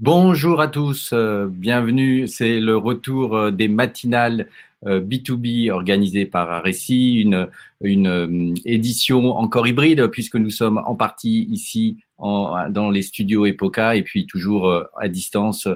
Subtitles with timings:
[0.00, 2.28] Bonjour à tous, euh, bienvenue.
[2.28, 4.48] C'est le retour euh, des matinales
[4.86, 7.48] B2B euh, organisées par Aressi, une,
[7.80, 14.02] une édition encore hybride puisque nous sommes en partie ici dans les studios Epoca et
[14.02, 15.68] puis toujours à distance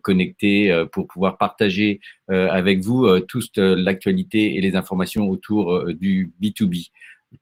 [0.00, 6.88] connectés pour pouvoir partager avec vous toute l'actualité et les informations autour du B2B.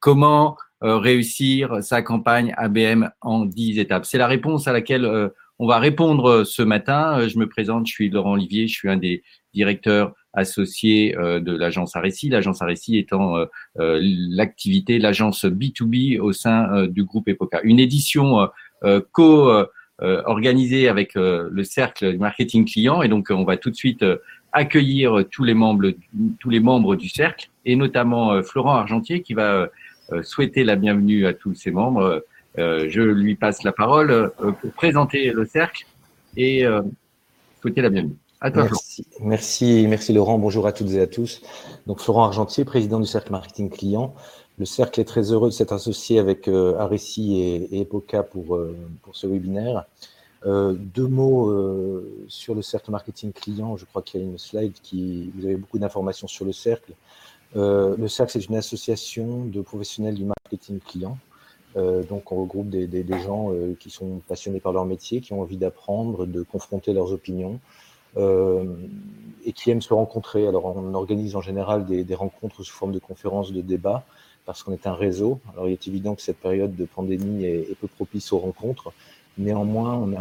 [0.00, 4.06] Comment réussir sa campagne ABM en 10 étapes?
[4.06, 5.30] C'est la réponse à laquelle
[5.62, 7.21] on va répondre euh, ce matin.
[7.21, 9.23] Euh, je me présente, je suis Laurent Olivier, je suis un des
[9.55, 13.37] directeurs associés euh, de l'agence Aressi, l'agence Aressi étant
[13.77, 17.61] l'activité, l'agence B2B au sein du groupe Epoca.
[17.62, 18.48] Une édition
[19.12, 24.05] co-organisée avec le cercle du marketing client et donc on va tout de suite
[24.52, 25.93] accueillir tous les membres,
[26.41, 29.69] tous les membres du cercle et notamment Florent Argentier qui va
[30.23, 32.24] souhaiter la bienvenue à tous ses membres.
[32.59, 35.87] Euh, je lui passe la parole euh, pour présenter le cercle
[36.37, 36.82] et euh,
[37.60, 38.16] souhaiter la bienvenue.
[38.43, 40.38] À toi, merci, merci, merci, Laurent.
[40.38, 41.41] Bonjour à toutes et à tous.
[41.87, 44.15] Donc Florent Argentier, président du cercle marketing client.
[44.59, 48.59] Le cercle est très heureux de s'être associé avec euh, et, Epoca pour,
[49.13, 49.85] ce webinaire.
[50.45, 51.54] Deux mots
[52.26, 53.76] sur le cercle marketing client.
[53.76, 56.93] Je crois qu'il y a une slide qui vous avez beaucoup d'informations sur le cercle.
[57.54, 61.16] Le cercle c'est une association de professionnels du marketing client
[61.76, 65.20] euh, donc, on regroupe des, des, des gens euh, qui sont passionnés par leur métier,
[65.20, 67.60] qui ont envie d'apprendre, de confronter leurs opinions
[68.16, 68.64] euh,
[69.44, 70.47] et qui aiment se rencontrer.
[70.47, 74.04] Alors, on organise en général des, des rencontres sous forme de conférences, de débats,
[74.44, 75.41] parce qu'on est un réseau.
[75.53, 78.92] Alors, il est évident que cette période de pandémie est, peu propice aux rencontres.
[79.38, 80.12] Néanmoins, on,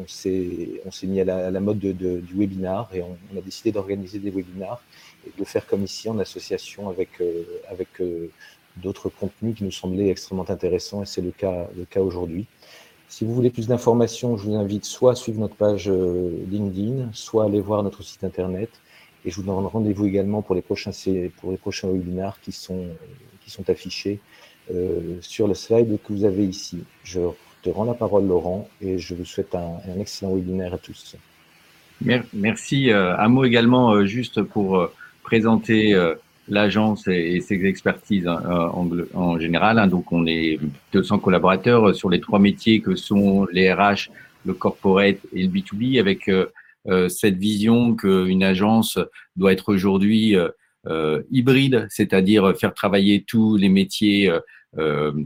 [0.00, 3.38] on s'est, mis à la, à la mode de, de, du webinar et on, on
[3.38, 4.80] a décidé d'organiser des webinars
[5.26, 8.30] et de le faire comme ici en association avec, euh, avec euh,
[8.76, 12.46] d'autres contenus qui nous semblaient extrêmement intéressants et c'est le cas, le cas aujourd'hui.
[13.08, 17.10] Si vous voulez plus d'informations, je vous invite soit à suivre notre page euh, LinkedIn,
[17.12, 18.70] soit à aller voir notre site internet.
[19.24, 20.92] Et je vous donne rendez-vous également pour les prochains,
[21.40, 22.86] pour les prochains webinars qui sont,
[23.42, 24.20] qui sont affichés
[24.72, 26.84] euh, sur le slide que vous avez ici.
[27.02, 27.20] Je
[27.62, 31.16] te rends la parole, Laurent, et je vous souhaite un, excellent webinaire à tous.
[32.32, 32.90] Merci.
[32.90, 34.88] Euh, un mot également, euh, juste pour
[35.22, 35.94] présenter
[36.50, 39.78] l'agence et, ses expertises hein, euh, en, général.
[39.78, 39.86] Hein.
[39.86, 40.58] donc, on est
[40.92, 44.10] 200 collaborateurs sur les trois métiers que sont les RH,
[44.44, 46.46] le corporate et le B2B, avec euh,
[46.88, 48.98] euh, cette vision qu'une agence
[49.36, 50.36] doit être aujourd'hui
[51.30, 54.32] hybride, c'est-à-dire faire travailler tous les métiers,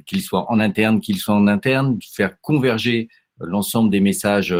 [0.05, 3.09] qu'ils soient en interne, qu'ils soient en interne, faire converger
[3.39, 4.53] l'ensemble des messages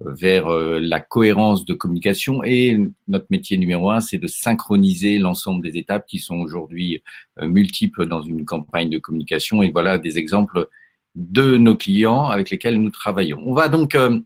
[0.00, 2.42] vers euh, la cohérence de communication.
[2.44, 7.02] Et notre métier numéro un, c'est de synchroniser l'ensemble des étapes qui sont aujourd'hui
[7.40, 9.62] euh, multiples dans une campagne de communication.
[9.62, 10.68] Et voilà des exemples
[11.14, 13.42] de nos clients avec lesquels nous travaillons.
[13.46, 14.20] On va donc, euh,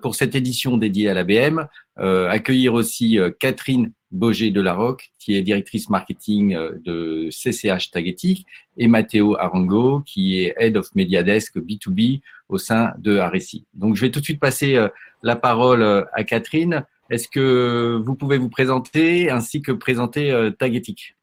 [0.00, 1.66] pour cette édition dédiée à l'ABM,
[1.96, 8.86] accueillir aussi Catherine Boger de la Roque, qui est directrice marketing de CCH Tagetic, et
[8.86, 13.66] Matteo Arango, qui est Head of Media Desk B2B au sein de RSI.
[13.74, 14.88] Donc, je vais tout de suite passer euh,
[15.22, 16.84] la parole euh, à Catherine.
[17.10, 21.16] Est-ce que vous pouvez vous présenter ainsi que présenter euh, Tagetic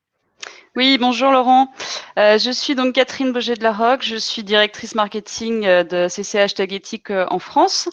[0.76, 1.74] oui, bonjour Laurent.
[2.16, 4.04] je suis donc Catherine Boger de la Roque.
[4.04, 7.90] Je suis directrice marketing de CCH Tagetic en France.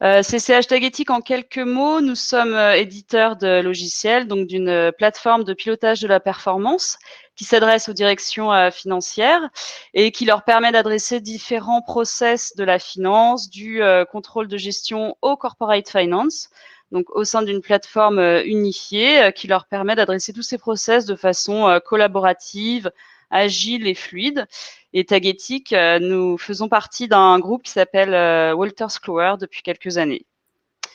[0.00, 6.00] CCH Tagetic, en quelques mots, nous sommes éditeurs de logiciels, donc d'une plateforme de pilotage
[6.00, 6.98] de la performance
[7.36, 9.48] qui s'adresse aux directions euh, financières
[9.94, 15.16] et qui leur permet d'adresser différents process de la finance, du euh, contrôle de gestion
[15.22, 16.48] au corporate finance,
[16.92, 21.16] donc au sein d'une plateforme euh, unifiée qui leur permet d'adresser tous ces process de
[21.16, 22.90] façon collaborative,
[23.30, 24.46] agile et fluide.
[24.92, 30.24] Et Tagetic, nous faisons partie d'un groupe qui s'appelle Walters Clower depuis quelques années.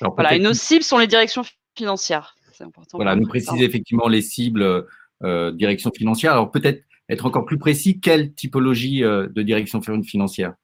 [0.02, 1.44] voilà, et nos cibles sont les directions
[1.76, 2.36] financières.
[2.60, 4.86] Important voilà, nous préciser effectivement les cibles
[5.24, 6.32] euh, direction financière.
[6.32, 10.56] Alors peut-être être encore plus précis, quelle typologie euh, de direction financière?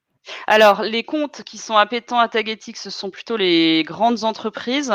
[0.47, 4.93] Alors, les comptes qui sont appétants à Tagetic, ce sont plutôt les grandes entreprises.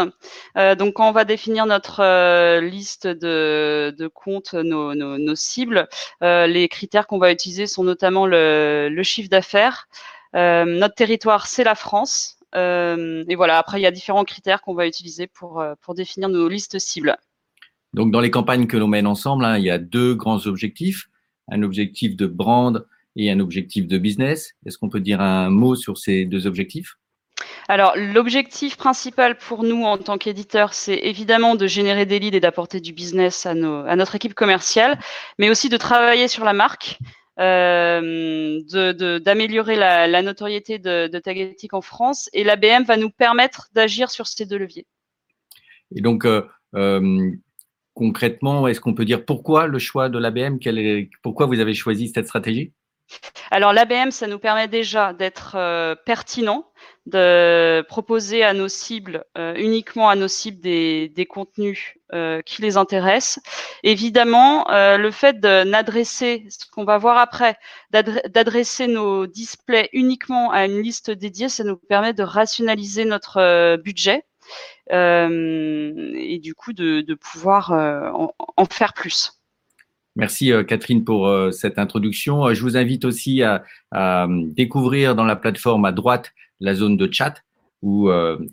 [0.57, 5.89] Euh, donc, quand on va définir notre liste de, comptes, nos, cibles,
[6.21, 9.89] les critères qu'on va utiliser sont notamment le, chiffre d'affaires.
[10.35, 12.39] notre territoire, c'est la France.
[12.55, 16.49] et voilà, après, il y a différents critères qu'on va utiliser pour, pour définir nos
[16.49, 17.17] listes cibles.
[17.95, 21.09] Donc, dans les campagnes que l'on mène ensemble, hein, il y a deux grands objectifs.
[21.51, 22.87] Un objectif de brand
[23.17, 24.53] et un objectif de business.
[24.67, 26.95] Est-ce qu'on peut dire un mot sur ces deux objectifs?
[27.69, 32.41] Alors, l'objectif principal pour nous en tant qu'éditeur, c'est évidemment de générer des leads et
[32.41, 34.99] d'apporter du business à, nos, à notre équipe commerciale,
[35.39, 36.99] mais aussi de travailler sur la marque,
[37.39, 38.61] euh,
[39.21, 44.27] d'améliorer la, notoriété de, de Tagetic en France et l'ABM va nous permettre d'agir sur
[44.27, 44.87] ces deux leviers.
[45.95, 46.43] Et donc, euh,
[46.75, 47.31] euh,
[47.95, 50.59] concrètement, est-ce qu'on peut dire pourquoi le choix de l'ABM
[51.23, 52.73] Pourquoi vous avez choisi cette stratégie?
[53.51, 56.65] Alors l'ABM, ça nous permet déjà d'être euh, pertinent,
[57.05, 62.77] de proposer à nos cibles, euh, uniquement à nos cibles, des, contenus euh, qui les
[62.79, 63.43] intéressent.
[63.83, 67.57] Évidemment, le fait d'adresser, ce qu'on va voir après,
[67.91, 74.25] d'adresser nos displays uniquement à une liste dédiée, ça nous permet de rationaliser notre budget
[74.91, 79.42] et du coup de, pouvoir en faire plus.
[80.15, 82.47] Merci euh, Catherine pour euh, cette introduction.
[82.47, 83.65] Euh, je vous invite aussi à,
[84.55, 87.43] découvrir dans la plateforme à droite la zone de chat
[87.83, 88.09] où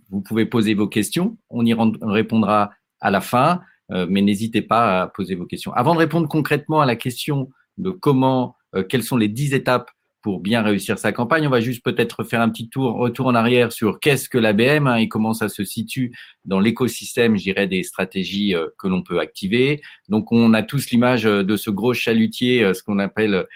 [0.10, 1.38] vous pouvez poser vos questions.
[1.52, 5.72] On y répondra à la fin, mais n'hésitez pas à poser vos questions.
[5.74, 8.56] Avant de répondre concrètement à la question de comment,
[8.90, 9.92] quelles sont les dix étapes
[10.30, 11.48] pour bien réussir sa campagne.
[11.48, 14.86] On va juste peut-être faire un petit tour, retour en arrière sur qu'est-ce que l'ABM
[14.86, 16.16] hein, et comment ça se situe
[16.46, 19.82] dans l'écosystème, je dirais, des stratégies euh, que l'on peut activer.
[20.08, 23.48] Donc, on a tous l'image euh, de ce gros chalutier, euh, ce qu'on appelle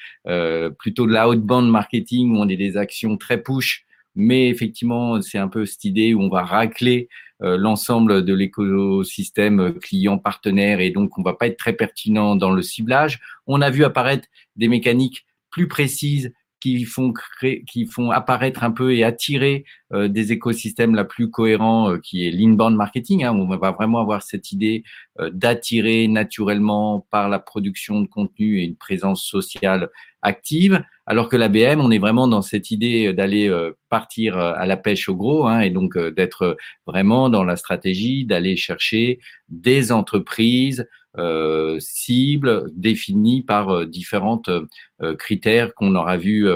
[0.79, 3.85] plutôt de l'outbound marketing, où on a des actions très push,
[4.15, 7.07] mais effectivement, c'est un peu cette idée où on va racler
[7.39, 12.61] l'ensemble de l'écosystème client partenaire et donc on va pas être très pertinent dans le
[12.63, 13.19] ciblage.
[13.47, 16.33] On a vu apparaître des mécaniques plus précises
[16.63, 21.29] qui font créer, qui font apparaître un peu et attirer euh, des écosystèmes la plus
[21.29, 23.23] cohérents, euh, qui est l'inbound marketing.
[23.23, 24.83] Hein, où on va vraiment avoir cette idée
[25.19, 29.89] euh, d'attirer naturellement par la production de contenu et une présence sociale
[30.21, 30.83] active.
[31.05, 33.53] Alors que l'ABM, on est vraiment dans cette idée d'aller
[33.89, 36.55] partir à la pêche au gros, hein, et donc d'être
[36.87, 39.19] vraiment dans la stratégie d'aller chercher
[39.49, 40.87] des entreprises
[41.19, 46.49] euh, cibles définies par euh, différentes euh, critères qu'on aura vu,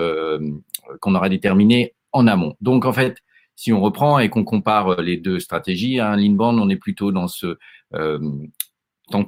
[0.99, 2.55] qu'on aura déterminés en amont.
[2.61, 3.17] Donc en fait,
[3.57, 7.27] si on reprend et qu'on compare les deux stratégies, hein, l'inbound, on est plutôt dans
[7.27, 7.57] ce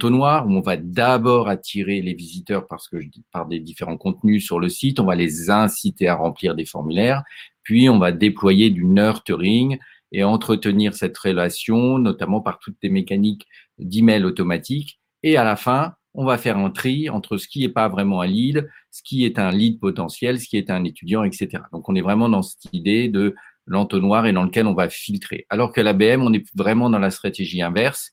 [0.09, 2.97] noir où on va d'abord attirer les visiteurs parce que
[3.31, 7.23] par des différents contenus sur le site, on va les inciter à remplir des formulaires,
[7.63, 9.79] puis on va déployer du nurturing
[10.11, 13.47] et entretenir cette relation, notamment par toutes les mécaniques
[13.79, 17.69] d'email automatique et à la fin, on va faire un tri entre ce qui n'est
[17.69, 21.23] pas vraiment un lead, ce qui est un lead potentiel, ce qui est un étudiant,
[21.23, 21.63] etc.
[21.71, 23.35] Donc, on est vraiment dans cette idée de
[23.69, 25.45] l'entonnoir et dans lequel on va filtrer.
[25.49, 28.11] Alors que l'ABM, on est vraiment dans la stratégie inverse,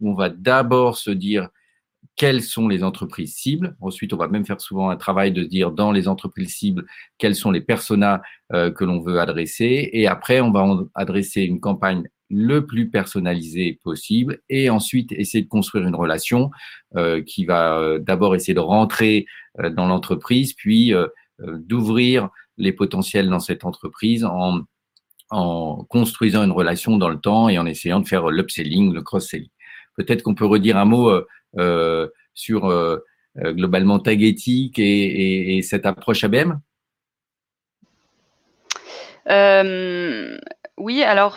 [0.00, 1.48] où on va d'abord se dire
[2.16, 3.76] quelles sont les entreprises cibles.
[3.80, 6.86] Ensuite, on va même faire souvent un travail de dire dans les entreprises cibles
[7.18, 8.22] quels sont les personas
[8.52, 9.90] euh, que l'on veut adresser.
[9.92, 15.48] Et après, on va adresser une campagne le plus personnalisé possible et ensuite essayer de
[15.48, 16.50] construire une relation
[16.96, 19.26] euh, qui va euh, d'abord essayer de rentrer
[19.76, 20.92] dans l'entreprise, puis
[21.38, 24.62] d'ouvrir les potentiels dans cette entreprise en,
[25.34, 29.50] en construisant une relation dans le temps et en essayant de faire l'upselling, le cross-selling.
[29.96, 31.10] Peut-être qu'on peut redire un mot
[32.34, 33.00] sur
[33.36, 36.58] globalement tag éthique et, et, cette approche ABM
[40.76, 41.36] Oui, alors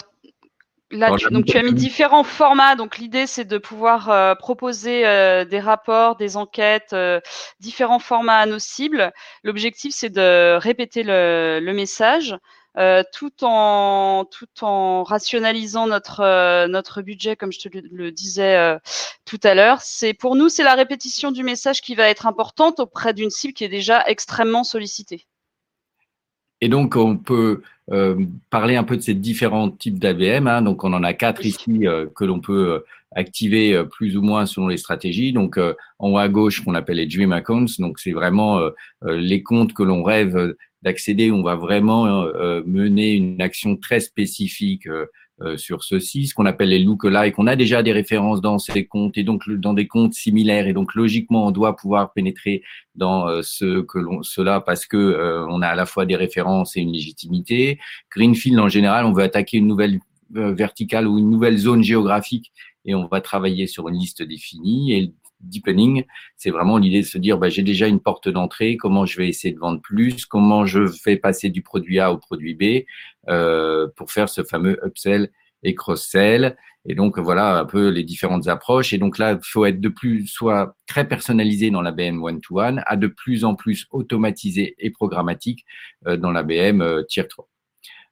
[0.89, 2.75] Là, tu, donc tu as mis différents formats.
[2.75, 7.19] Donc l'idée, c'est de pouvoir euh, proposer euh, des rapports, des enquêtes, euh,
[7.59, 9.11] différents formats à nos cibles.
[9.43, 12.37] L'objectif, c'est de répéter le, le message
[13.11, 18.77] tout en tout en rationalisant notre notre budget, comme je te le, disais
[19.25, 19.81] tout à l'heure.
[19.81, 23.53] C'est pour nous, c'est la répétition du message qui va être importante auprès d'une cible
[23.53, 25.25] qui est déjà extrêmement sollicitée.
[26.61, 30.47] Et donc, on peut euh, parler un peu de ces différents types d'ABM.
[30.47, 30.61] Hein.
[30.61, 34.21] Donc, on en a quatre ici euh, que l'on peut euh, activer euh, plus ou
[34.21, 35.33] moins selon les stratégies.
[35.33, 35.59] Donc,
[35.99, 37.79] en haut à gauche, qu'on appelle les Dream Accounts.
[37.79, 38.59] Donc, c'est vraiment
[39.05, 40.55] les comptes que l'on rêve
[40.87, 41.31] d'accéder.
[41.31, 42.05] On va vraiment
[42.65, 44.87] mener une action très spécifique
[45.43, 47.37] euh, sur ceci, ce qu'on appelle les lookalikes.
[47.37, 50.73] On a déjà des références dans ces comptes et donc dans des comptes similaires et
[50.73, 52.63] donc logiquement on doit pouvoir pénétrer
[52.95, 56.15] dans euh, ce que l'on cela parce que euh, on a à la fois des
[56.15, 57.77] références et une légitimité.
[58.09, 59.99] Greenfield en général, on veut attaquer une nouvelle
[60.31, 62.51] verticale ou une nouvelle zone géographique
[62.83, 66.03] et on va travailler sur une liste définie deepening,
[66.35, 69.27] c'est vraiment l'idée de se dire, bah, j'ai déjà une porte d'entrée, comment je vais
[69.27, 72.85] essayer de vendre plus, comment je fais passer du produit A au produit B
[73.29, 75.29] euh, pour faire ce fameux upsell
[75.63, 76.55] et cross-sell.
[76.89, 78.93] Et donc, voilà un peu les différentes approches.
[78.93, 82.81] Et donc là, il faut être de plus, soit très personnalisé dans la BM one-to-one,
[82.85, 85.65] à de plus en plus automatisé et programmatique
[86.07, 87.47] euh, dans la BM euh, tier 3.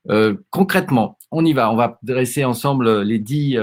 [0.09, 1.71] Euh, concrètement, on y va.
[1.71, 3.57] On va dresser ensemble les dix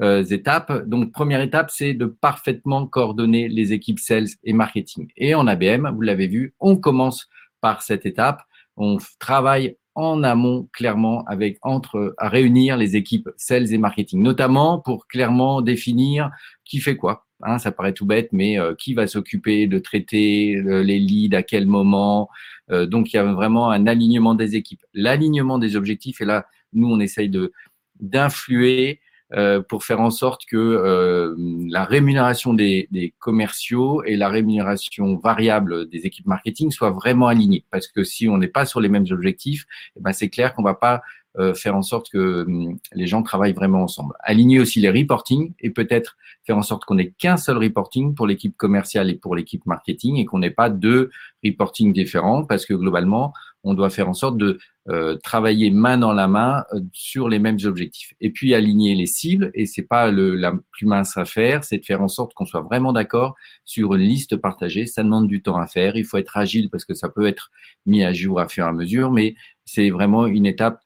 [0.00, 0.86] euh, étapes.
[0.86, 5.08] Donc, première étape, c'est de parfaitement coordonner les équipes sales et marketing.
[5.16, 7.28] Et en ABM, vous l'avez vu, on commence
[7.60, 8.42] par cette étape
[8.78, 14.78] on travaille en amont clairement avec entre à réunir les équipes sales et marketing, notamment
[14.78, 16.30] pour clairement définir
[16.64, 17.26] qui fait quoi.
[17.42, 21.36] Hein, ça paraît tout bête, mais euh, qui va s'occuper de traiter euh, les leads
[21.36, 22.28] à quel moment.
[22.70, 26.20] Euh, donc il y a vraiment un alignement des équipes, l'alignement des objectifs.
[26.20, 27.52] Et là, nous on essaye de
[28.00, 29.00] d'influer
[29.34, 31.34] euh, pour faire en sorte que euh,
[31.68, 37.64] la rémunération des, commerciaux et la rémunération variable des équipes marketing soient vraiment alignées.
[37.70, 39.66] Parce que si on n'est pas sur les mêmes objectifs,
[39.96, 41.02] eh ben c'est clair qu'on va pas
[41.38, 42.46] euh, faire en sorte que
[42.94, 44.14] les gens travaillent vraiment ensemble.
[44.20, 48.26] Aligner aussi les reporting et peut-être faire en sorte qu'on ait qu'un seul reporting pour
[48.26, 51.10] l'équipe commerciale et pour l'équipe marketing et qu'on n'ait pas deux
[51.44, 56.14] reporting différents parce que globalement, on doit faire en sorte de euh, travailler main dans
[56.14, 58.14] la main euh, sur les mêmes objectifs.
[58.20, 61.84] Et puis aligner les cibles, et c'est pas la plus mince à faire, c'est de
[61.84, 63.34] faire en sorte qu'on soit vraiment d'accord
[63.64, 64.86] sur une liste partagée.
[64.86, 65.96] Ça demande du temps à faire.
[65.96, 67.50] Il faut être agile parce que ça peut être
[67.84, 69.34] mis à jour à fur et à mesure, mais
[69.66, 70.80] c'est vraiment une étape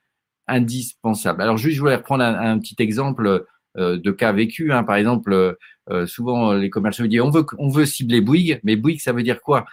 [0.48, 1.40] indispensable.
[1.42, 3.46] Alors juste, je voulais reprendre un, petit exemple
[3.78, 4.72] euh, de cas vécu.
[4.72, 4.82] Hein.
[4.82, 5.56] Par exemple,
[6.06, 7.20] souvent les commerciaux disent
[7.58, 9.66] on veut cibler Bouygues, mais Bouygues ça veut dire quoi?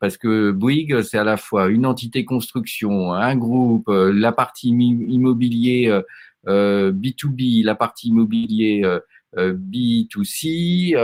[0.00, 4.68] Parce que Bouygues, c'est à la fois une entité construction, un groupe, euh, la partie
[4.68, 5.88] immobilier
[6.46, 8.82] B2B, euh, la partie immobilier
[9.36, 10.96] B2C,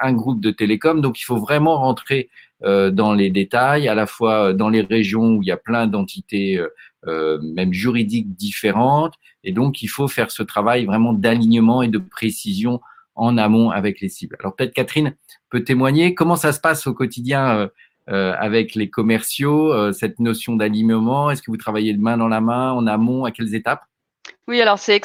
[0.00, 1.00] un groupe de télécom.
[1.00, 2.28] Donc, il faut vraiment rentrer
[2.60, 6.60] dans les détails, à la fois dans les régions où il y a plein d'entités,
[7.06, 9.14] même juridiques différentes.
[9.44, 12.80] Et donc, il faut faire ce travail vraiment d'alignement et de précision
[13.18, 14.36] en amont avec les cibles.
[14.40, 15.14] Alors, peut-être Catherine
[15.50, 17.68] peut témoigner comment ça se passe au quotidien euh,
[18.08, 22.40] avec les commerciaux, euh, cette notion d'alignement Est-ce que vous travaillez de main dans la
[22.40, 23.82] main, en amont, à quelles étapes?
[24.46, 25.00] Oui, alors c'est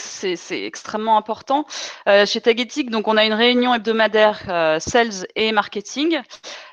[0.52, 1.66] extrêmement important.
[2.08, 6.22] Euh, chez Tagetic, donc on a une réunion hebdomadaire sales et marketing.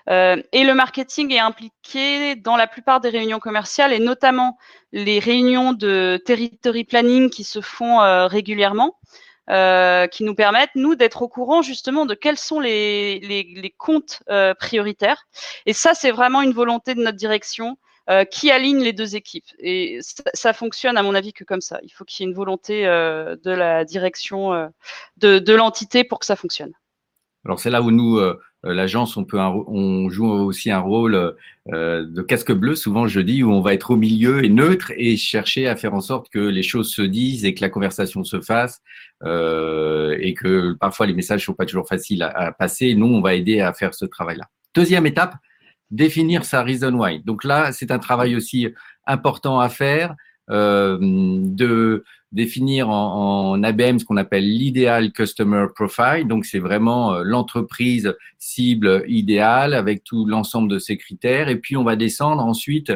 [0.06, 4.56] et le marketing est impliqué dans la plupart des réunions commerciales et notamment
[4.92, 8.96] les réunions de territory planning qui se font régulièrement.
[9.50, 14.23] Euh, qui nous permettent, nous, d'être au courant justement de quels sont les, les, comptes
[14.28, 15.26] euh, prioritaires.
[15.66, 17.76] Et ça, c'est vraiment une volonté de notre direction
[18.11, 19.49] euh, qui aligne les deux équipes.
[19.59, 19.99] Et
[20.35, 21.80] ça, fonctionne, à mon avis, que comme ça.
[21.83, 24.71] Il faut qu'il y ait une volonté de la direction
[25.16, 26.73] de, de l'entité pour que ça fonctionne.
[27.44, 28.38] Alors, c'est là où nous, euh,
[28.75, 31.35] l'agence, on peut, on joue aussi un rôle
[31.73, 34.92] euh, de casque bleu, souvent je dis, où on va être au milieu et neutre
[34.97, 38.25] et chercher à faire en sorte que les choses se disent et que la conversation
[38.25, 38.80] se fasse
[39.25, 42.94] euh, et que parfois les messages sont pas toujours faciles à, passer.
[42.94, 44.44] Nous, on va aider à faire ce travail-là.
[44.75, 45.35] Deuxième étape,
[45.90, 47.23] définir sa reason why.
[47.25, 48.68] Donc là, c'est un travail aussi
[49.06, 50.14] important à faire
[50.50, 56.26] euh, de définir en, en, ABM ce qu'on appelle l'idéal customer profile.
[56.28, 61.49] Donc, c'est vraiment euh, l'entreprise cible idéale avec tout l'ensemble de ses critères.
[61.49, 62.92] Et puis, on va descendre ensuite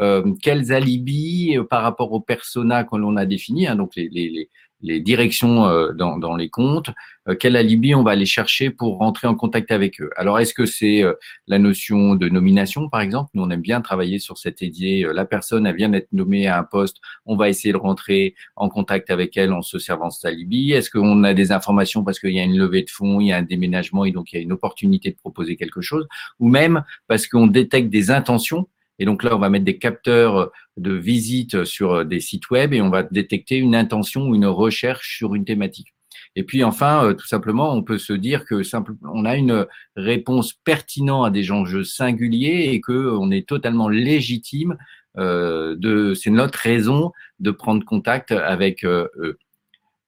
[0.00, 4.48] euh, quels alibis euh, par rapport aux personas que l'on a définis, hein, donc les,
[4.80, 6.90] les directions euh, dans, les comptes,
[7.28, 10.10] euh, quel alibi on va aller chercher pour rentrer en contact avec eux.
[10.16, 11.14] Alors, est-ce que c'est euh,
[11.46, 13.30] la notion de nomination, par exemple?
[13.34, 15.06] Nous, on aime bien travailler sur cette idée.
[15.12, 18.68] La personne, elle vient d'être nommée à un poste, on va essayer de rentrer en
[18.68, 20.72] contact avec elle en se servant de cet alibi.
[20.72, 23.32] Est-ce qu'on a des informations parce qu'il y a une levée de fonds, il y
[23.32, 26.06] a un déménagement et donc il y a une opportunité de proposer quelque chose?
[26.38, 28.68] Ou même parce qu'on détecte des intentions
[28.98, 32.80] et donc là, on va mettre des capteurs de visite sur des sites web et
[32.80, 35.94] on va détecter une intention ou une recherche sur une thématique.
[36.36, 38.62] Et puis enfin, euh, tout simplement, on peut se dire que
[39.02, 44.76] on a une réponse pertinente à des enjeux singuliers et que on est totalement légitime
[45.18, 49.38] euh, de, c'est notre raison de prendre contact avec euh, eux.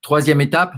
[0.01, 0.77] Troisième étape, euh,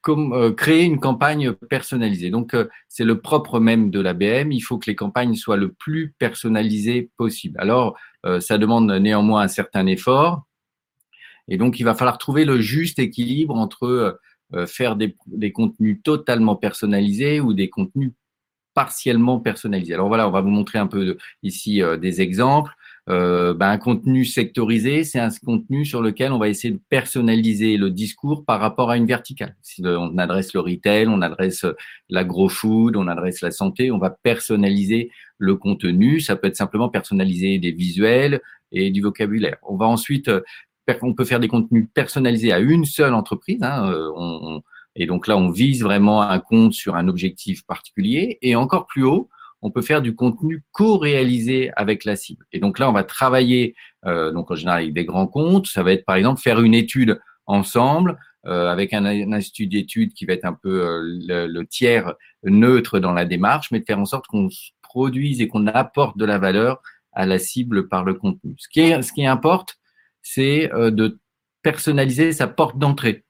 [0.00, 2.30] comme, euh, créer une campagne personnalisée.
[2.30, 4.52] Donc, euh, c'est le propre même de l'ABM.
[4.52, 7.58] Il faut que les campagnes soient le plus personnalisées possible.
[7.60, 7.96] Alors,
[8.40, 10.44] ça demande néanmoins un certain effort.
[11.46, 14.18] Et donc, il va falloir trouver le juste équilibre entre
[14.66, 18.12] faire des, des, contenus totalement personnalisés ou des contenus
[18.72, 19.92] partiellement personnalisés.
[19.92, 22.72] Alors voilà, on va vous montrer un peu ici des exemples.
[23.10, 27.76] Euh, ben, un contenu sectorisé, c'est un contenu sur lequel on va essayer de personnaliser
[27.76, 29.56] le discours par rapport à une verticale.
[29.60, 31.66] Si on adresse le retail, on adresse
[32.08, 36.20] l'agro-food, on adresse la santé, on va personnaliser le contenu.
[36.20, 38.40] Ça peut être simplement personnaliser des visuels
[38.72, 39.58] et du vocabulaire.
[39.62, 40.30] On va ensuite,
[41.02, 43.62] on peut faire des contenus personnalisés à une seule entreprise.
[43.62, 44.60] Hein, euh,
[44.96, 48.38] et donc là, on vise vraiment un compte sur un objectif particulier.
[48.40, 49.28] Et encore plus haut,
[49.64, 52.44] on peut faire du contenu co-réalisé avec la cible.
[52.52, 55.66] Et donc là, on va travailler, euh, donc en général avec des grands comptes.
[55.66, 60.26] Ça va être par exemple faire une étude ensemble euh, avec un, institut d'études qui
[60.26, 62.12] va être un peu euh, le, tiers
[62.44, 64.50] neutre dans la démarche, mais de faire en sorte qu'on
[64.82, 68.54] produise et qu'on apporte de la valeur à la cible par le contenu.
[68.58, 69.78] Ce qui, ce qui importe,
[70.20, 71.18] c'est de
[71.62, 73.24] personnaliser sa porte d'entrée.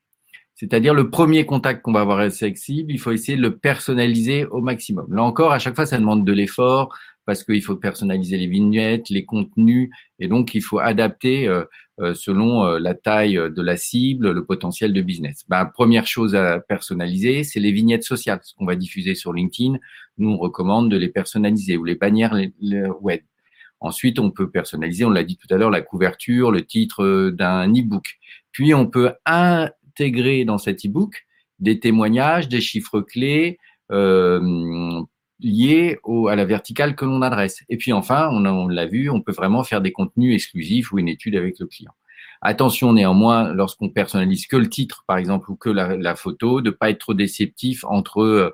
[0.57, 3.57] C'est-à-dire le premier contact qu'on va avoir avec cette cible, il faut essayer de le
[3.57, 5.13] personnaliser au maximum.
[5.13, 6.97] Là encore, à chaque fois, ça demande de l'effort
[7.27, 11.65] parce qu'il faut personnaliser les vignettes, les contenus, et donc il faut adapter euh,
[12.01, 15.45] euh, selon euh, la taille de la cible, le potentiel de business.
[15.49, 19.79] Ben, première chose à personnaliser, c'est les vignettes sociales, ce qu'on va diffuser sur LinkedIn.
[20.19, 22.37] Nous, on recommande de les personnaliser ou les bannières
[23.01, 23.21] web.
[23.81, 27.69] Ensuite, on peut personnaliser, on l'a dit tout à l'heure, la couverture, le titre d'un
[27.71, 28.15] e-book.
[28.53, 29.13] Puis, on peut
[29.95, 31.25] intégrer dans cet e-book
[31.61, 33.59] des témoignages, des chiffres clés
[33.93, 35.01] euh,
[35.41, 35.99] liés
[36.29, 37.63] à la verticale que l'on adresse.
[37.69, 41.09] Et puis enfin, on, l'a vu, on peut vraiment faire des contenus exclusifs ou une
[41.09, 41.93] étude avec le client.
[42.43, 46.91] Attention néanmoins, lorsqu'on personnalise que le titre, par exemple, ou que la, photo, de pas
[46.91, 48.51] être trop déceptif entre euh,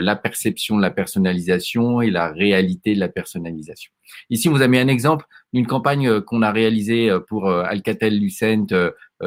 [0.00, 3.92] la perception de la personnalisation et la réalité de la personnalisation.
[4.30, 8.66] Ici, vous avez un exemple d'une campagne euh, qu'on a réalisée euh, pour Alcatel-Lucent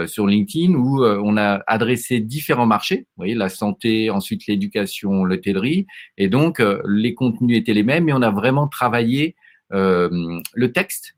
[0.07, 5.88] sur LinkedIn où on a adressé différents marchés, vous voyez, la santé, ensuite l'éducation, l'hôtellerie,
[6.17, 9.38] et donc les contenus étaient les mêmes, mais on a vraiment travaillé
[9.72, 11.15] le texte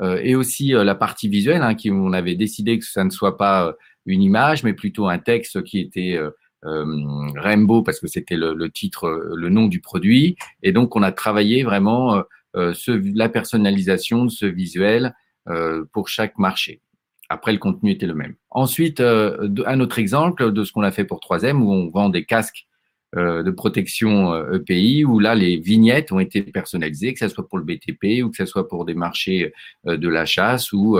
[0.00, 3.10] euh, et aussi euh, la partie visuelle, hein, qui on avait décidé que ça ne
[3.10, 3.72] soit pas euh,
[4.06, 6.18] une image, mais plutôt un texte qui était
[6.62, 10.36] Rainbow parce que c'était le, titre, le nom du produit.
[10.62, 12.22] Et donc on a travaillé vraiment
[12.54, 15.14] ce, la personnalisation de ce visuel
[15.92, 16.80] pour chaque marché.
[17.30, 18.34] Après, le contenu était le même.
[18.50, 22.24] Ensuite, un autre exemple de ce qu'on a fait pour 3M, où on vend des
[22.24, 22.66] casques
[23.16, 27.26] euh, de protection EPI, euh, e où là, les vignettes ont été personnalisées, que ce
[27.26, 29.52] soit pour le BTP ou que ce soit pour des marchés
[29.88, 30.96] euh, de la chasse ou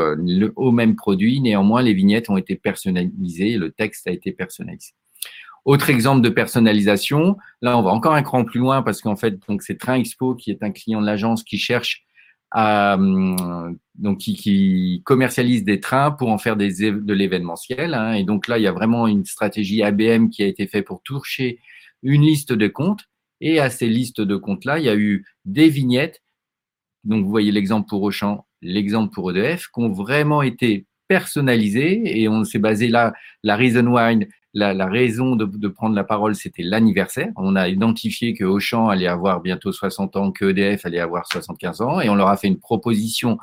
[0.57, 1.41] au même produit.
[1.41, 4.91] Néanmoins, les vignettes ont été personnalisées, le texte a été personnalisé.
[5.65, 9.39] Autre exemple de personnalisation, là on va encore un cran plus loin parce qu'en fait
[9.49, 12.05] donc c'est Train Expo qui est un client de l'agence qui cherche
[12.53, 12.99] à
[13.95, 18.15] donc qui, commercialise des trains pour en faire des de l'événementiel hein.
[18.15, 21.03] et donc là il y a vraiment une stratégie ABM qui a été faite pour
[21.03, 21.61] toucher
[22.03, 23.05] une liste de comptes.
[23.41, 26.23] Et à ces listes de comptes-là, il y a eu des vignettes.
[27.05, 32.21] Donc, vous voyez l'exemple pour Auchan, l'exemple pour EDF, qui ont vraiment été personnalisées.
[32.21, 36.63] Et on s'est basé là, la reason why, la, raison de, prendre la parole, c'était
[36.63, 37.31] l'anniversaire.
[37.35, 41.81] On a identifié que Auchan allait avoir bientôt 60 ans, que EDF allait avoir 75
[41.81, 42.01] ans.
[42.01, 43.39] Et on leur a fait une proposition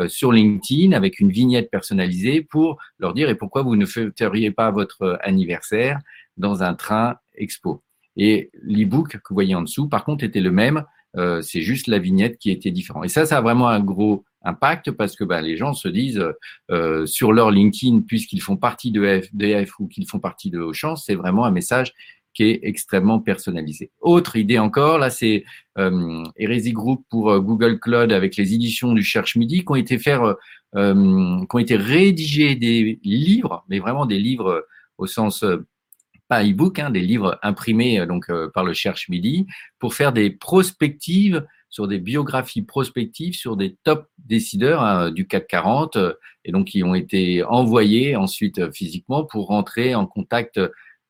[0.00, 4.50] euh, sur LinkedIn avec une vignette personnalisée pour leur dire et pourquoi vous ne feriez
[4.50, 6.00] pas votre anniversaire
[6.36, 7.84] dans un train expo?
[8.16, 10.82] Et l'e-book que vous voyez en dessous, par contre, était le même.
[11.16, 13.04] Euh, c'est juste la vignette qui était différente.
[13.04, 16.24] Et ça, ça a vraiment un gros impact parce que ben, les gens se disent
[16.70, 20.96] euh, sur leur LinkedIn, puisqu'ils font partie de FDF ou qu'ils font partie de Auchan,
[20.96, 21.92] c'est vraiment un message
[22.34, 23.90] qui est extrêmement personnalisé.
[24.00, 25.44] Autre idée encore, là, c'est
[25.78, 29.98] euh, Group pour euh, Google Cloud avec les éditions du Cherche Midi qui ont été
[29.98, 30.34] faire, euh,
[30.76, 35.44] euh qui ont été rédigés des livres, mais vraiment des livres au sens
[36.32, 39.46] pas e-book, hein, des livres imprimés euh, donc euh, par le Cherche Midi,
[39.78, 45.48] pour faire des prospectives sur des biographies prospectives sur des top décideurs hein, du CAC
[45.48, 46.12] 40 euh,
[46.44, 50.60] et donc qui ont été envoyés ensuite physiquement pour rentrer en contact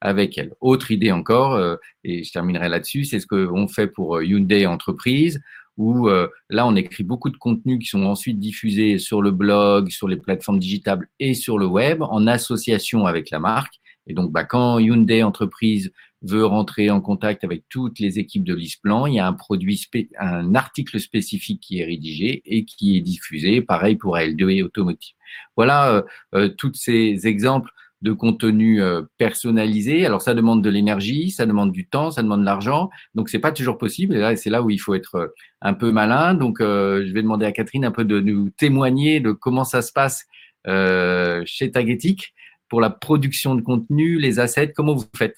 [0.00, 0.54] avec elles.
[0.60, 5.40] Autre idée encore, et je terminerai là-dessus, c'est ce qu'on fait pour Hyundai Entreprise,
[5.78, 6.08] où
[6.50, 10.16] là on écrit beaucoup de contenus qui sont ensuite diffusés sur le blog, sur les
[10.16, 13.80] plateformes digitales et sur le web en association avec la marque.
[14.06, 18.54] Et donc, bah, quand Hyundai Entreprise veut rentrer en contact avec toutes les équipes de
[18.54, 19.80] l'ISPLAN, il y a un produit,
[20.18, 23.60] un article spécifique qui est rédigé et qui est diffusé.
[23.60, 25.14] Pareil pour L2 et Automotive.
[25.56, 26.02] Voilà euh,
[26.34, 27.70] euh, tous ces exemples
[28.02, 30.06] de contenu euh, personnalisé.
[30.06, 32.90] Alors ça demande de l'énergie, ça demande du temps, ça demande de l'argent.
[33.14, 34.16] Donc c'est pas toujours possible.
[34.16, 36.34] Et c'est là où il faut être un peu malin.
[36.34, 39.92] Donc je vais demander à Catherine un peu de nous témoigner de comment ça se
[39.92, 40.26] passe
[40.64, 42.34] chez Tagetic
[42.68, 45.36] pour la production de contenu, les assets Comment vous faites?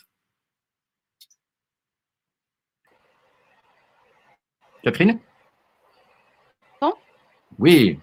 [4.84, 5.18] Catherine?
[6.82, 6.92] Non?
[7.58, 7.98] Oui.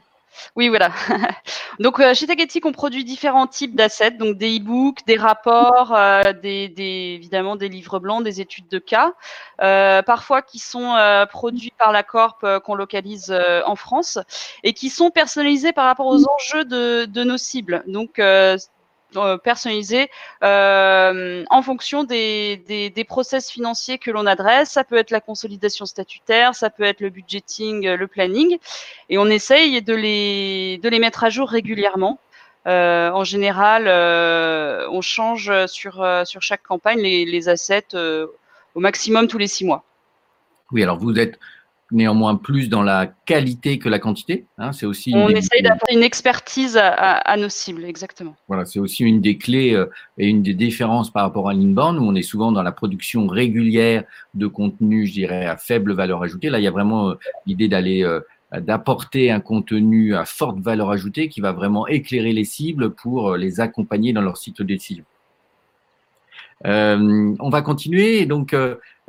[0.55, 0.91] Oui, voilà.
[1.79, 6.33] donc, euh, chez Tagetic, on produit différents types d'assets, donc des e-books, des rapports, euh,
[6.33, 6.73] des,
[7.15, 9.13] évidemment des livres blancs, des études de cas,
[9.61, 10.95] euh, parfois qui sont
[11.29, 13.31] produits par la Corp qu'on localise
[13.65, 14.17] en France
[14.63, 17.83] et qui sont personnalisés par rapport aux enjeux de, de nos cibles.
[17.87, 18.19] Donc,
[19.43, 20.10] personnalisé
[20.43, 22.58] euh, en fonction des,
[22.95, 24.71] des, process financiers que l'on adresse.
[24.71, 28.58] Ça peut être la consolidation statutaire, ça peut être le budgeting, euh, le planning,
[29.10, 32.19] et on essaye de les, de les mettre à jour régulièrement.
[32.67, 39.38] Euh, en général, euh, on change sur, sur chaque campagne les assets au maximum tous
[39.38, 39.84] les six mois.
[40.71, 41.39] Oui, alors vous êtes
[41.91, 44.45] néanmoins plus dans la qualité que la quantité.
[44.58, 48.36] Hein, c'est aussi On essaye d'apporter une expertise à, nos cibles, exactement.
[48.47, 51.99] Voilà, c'est aussi une des clés euh, et une des différences par rapport à l'inbound,
[51.99, 56.23] où on est souvent dans la production régulière de contenu, je dirais, à faible valeur
[56.23, 56.49] ajoutée.
[56.49, 58.21] Là, il y a vraiment euh, l'idée d'aller euh,
[58.60, 63.62] d'apporter un contenu à forte valeur ajoutée qui va vraiment éclairer les cibles pour les
[63.62, 65.06] accompagner dans leur cycle de décision.
[66.65, 68.25] On va continuer.
[68.25, 68.54] Donc,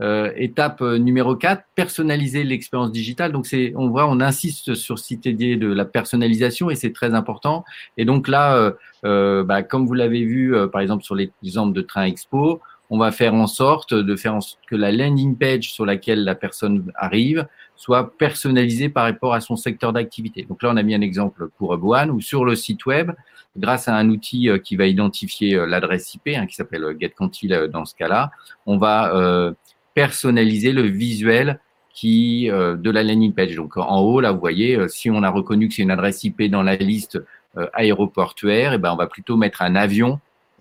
[0.02, 3.32] euh, euh, étape numéro 4, personnaliser l'expérience digitale.
[3.32, 7.14] Donc, c'est, on voit, on insiste sur cette idée de la personnalisation et c'est très
[7.14, 7.64] important.
[7.96, 12.60] Et donc là, bah, comme vous l'avez vu, par exemple, sur l'exemple de Train Expo,
[12.90, 16.24] on va faire en sorte de faire en sorte que la landing page sur laquelle
[16.24, 20.44] la personne arrive soit personnalisée par rapport à son secteur d'activité.
[20.48, 23.12] Donc là, on a mis un exemple pour Boan ou sur le site web,
[23.56, 26.96] grâce à un outil euh, qui va identifier euh, l'adresse IP, hein, qui s'appelle euh,
[26.98, 28.30] GetCantil dans ce cas-là,
[28.66, 29.54] on va
[29.94, 31.60] personnaliser le visuel
[31.94, 33.54] qui de la landing page.
[33.54, 36.44] Donc en haut, là, vous voyez, si on a reconnu que c'est une adresse IP
[36.44, 37.22] dans la liste
[37.74, 40.18] aéroportuaire, et eh ben on va plutôt mettre un avion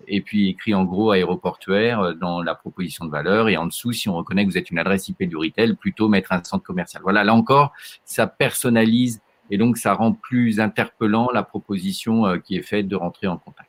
[0.08, 3.48] et puis écrit en gros aéroportuaire dans la proposition de valeur.
[3.48, 6.08] Et en dessous, si on reconnaît que vous êtes une adresse IP du retail, plutôt
[6.08, 7.02] mettre un centre commercial.
[7.02, 7.72] Voilà, là encore,
[8.04, 12.96] ça personnalise et donc ça rend plus interpellant la proposition euh, qui est faite de
[12.96, 13.68] rentrer en contact.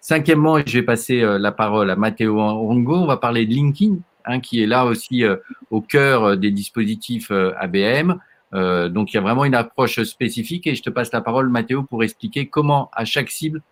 [0.00, 2.96] Cinquièmement, je vais passer euh, la parole à Matteo Rongo.
[2.96, 5.36] On va parler de LinkedIn, hein, qui est là aussi euh,
[5.70, 8.14] au cœur des dispositifs ABM.
[8.52, 11.82] donc il y a vraiment une approche spécifique et je te passe la parole, Matteo,
[11.82, 13.62] pour expliquer comment à chaque cible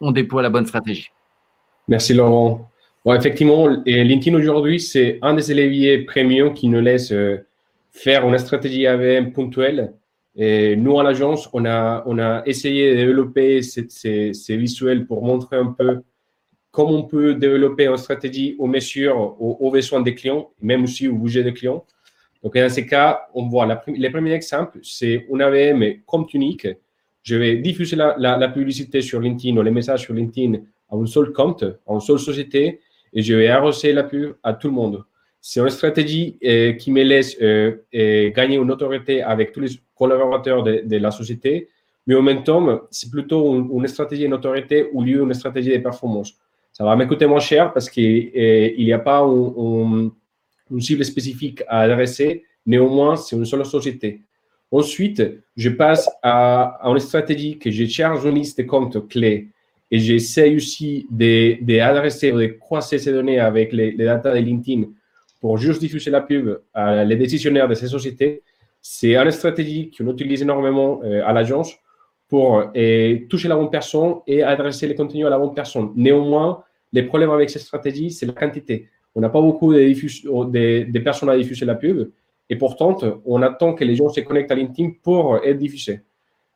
[0.00, 1.10] on déploie la bonne stratégie.
[1.88, 2.70] Merci Laurent.
[3.04, 7.14] Bon, effectivement, LinkedIn aujourd'hui, c'est un des leviers premium qui nous laisse
[7.90, 9.94] faire une stratégie ABM ponctuelle
[10.36, 15.56] et nous, à l'agence, on a, on a essayé de développer ces, visuels pour montrer
[15.56, 16.02] un peu
[16.70, 21.16] comment on peut développer une stratégie aux mesures, aux, besoins des clients, même aussi au
[21.16, 21.84] budget des clients.
[22.42, 26.68] Donc, dans ces cas, on voit la, les premiers exemples, c'est un AVM compte unique.
[27.22, 31.06] Je vais diffuser la, la, publicité sur LinkedIn ou les messages sur LinkedIn à un
[31.06, 32.80] seul compte, à une seule société,
[33.12, 35.04] et je vais arroser la pub à tout le monde.
[35.40, 39.70] C'est une stratégie euh, qui me laisse euh, euh, gagner une autorité avec tous les
[39.94, 41.68] collaborateurs de, la société,
[42.06, 45.78] mais en même temps, c'est plutôt une, stratégie de notoriété au lieu d'une stratégie de
[45.78, 46.34] performance.
[46.80, 48.32] Ça va me moins cher parce qu'il
[48.78, 50.10] n'y a pas une
[50.80, 54.22] cible spécifique à adresser, néanmoins, c'est une seule société.
[54.72, 55.22] Ensuite,
[55.58, 59.48] je passe à, une stratégie que je charge une liste de comptes clés
[59.90, 64.84] et j'essaie aussi d'adresser ou de croiser ces données avec les, les data de LinkedIn
[65.38, 68.42] pour juste diffuser la pub à les décisionnaires de ces sociétés.
[68.80, 71.76] C'est une stratégie qu'on utilise énormément euh, à l'agence
[72.26, 75.92] pour euh, toucher la bonne personne et adresser les contenus à la bonne personne.
[75.94, 78.88] Néanmoins, les problèmes avec cette stratégie, c'est la quantité.
[79.14, 82.10] On n'a pas beaucoup de, personnes à diffuser la pub
[82.48, 86.00] et pourtant, on attend que les gens se connectent à LinkedIn pour être diffusés.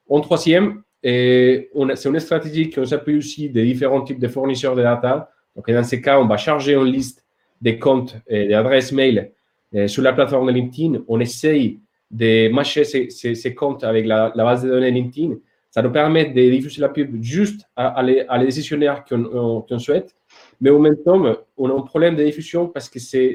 [0.09, 5.31] En troisième, c'est une stratégie qui s'appuie aussi des différents types de fournisseurs de data.
[5.55, 7.25] Donc, dans ces cas, on va charger une liste
[7.61, 9.31] des comptes et des adresses mail
[9.75, 11.05] euh, sur la plateforme de LinkedIn.
[11.09, 15.35] On essaye de matcher ces, comptes avec la, base de données LinkedIn.
[15.70, 20.14] Ça nous permet de diffuser la pub juste à, les, décisionnaires qu'on souhaite.
[20.61, 21.23] Mais en même temps,
[21.57, 23.35] on a un problème de diffusion parce que c'est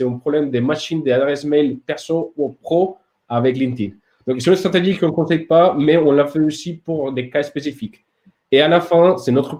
[0.00, 2.98] un problème de machine d'adresse mail perso ou pro
[3.28, 3.94] avec LinkedIn.
[4.26, 7.28] Donc, c'est une stratégie qu'on ne conseille pas, mais on l'a fait aussi pour des
[7.28, 8.04] cas spécifiques.
[8.50, 9.58] Et à la fin, c'est notre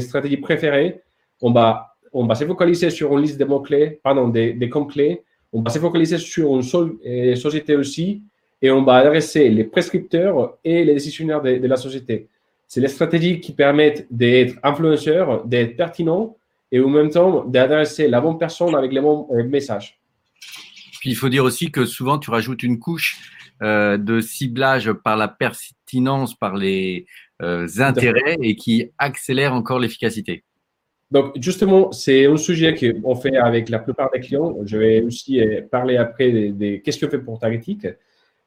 [0.00, 1.02] stratégie préférée.
[1.40, 5.22] On va on va se focaliser sur une liste de mots-clés, pardon, des, des comptes-clés.
[5.52, 6.96] On va se focaliser sur une seule
[7.36, 8.22] société aussi
[8.62, 12.28] et on va adresser les prescripteurs et les décisionnaires de, la société.
[12.70, 16.36] C'est les stratégies qui permettent d'être influenceurs, d'être pertinents
[16.70, 19.98] et en même temps d'adresser la bonne personne avec les bons euh, messages.
[21.00, 23.18] Puis il faut dire aussi que souvent tu rajoutes une couche
[23.60, 27.06] euh, de ciblage par la pertinence, par les
[27.78, 30.44] intérêts et qui accélère encore l'efficacité.
[31.10, 34.54] Donc, justement, c'est un sujet qu'on fait avec la plupart des clients.
[34.64, 37.88] Je vais aussi euh, parler après des, qu'est-ce qu'on fait pour Targetic.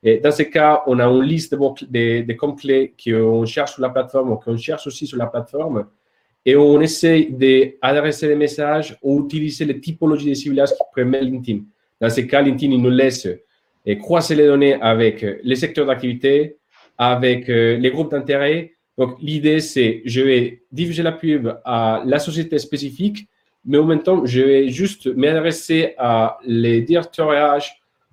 [0.03, 3.81] Et dans ce cas, on a une liste de, de, comptes clés qu'on cherche sur
[3.81, 5.87] la plateforme, qu'on cherche aussi sur la plateforme.
[6.45, 11.61] Et on essaie d'adresser les messages ou utiliser les typologies de ciblage qui permettent LinkedIn.
[12.01, 16.57] Dans ce cas, LinkedIn nous laisse euh, croiser les données avec euh, les secteurs d'activité,
[16.97, 22.59] avec les groupes d'intérêt donc, l'idée, c'est je vais diffuser la pub à la société
[22.59, 23.27] spécifique,
[23.65, 27.63] mais en même temps, je vais juste m'adresser à les directeurs RH,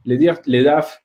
[0.07, 1.03] les DAF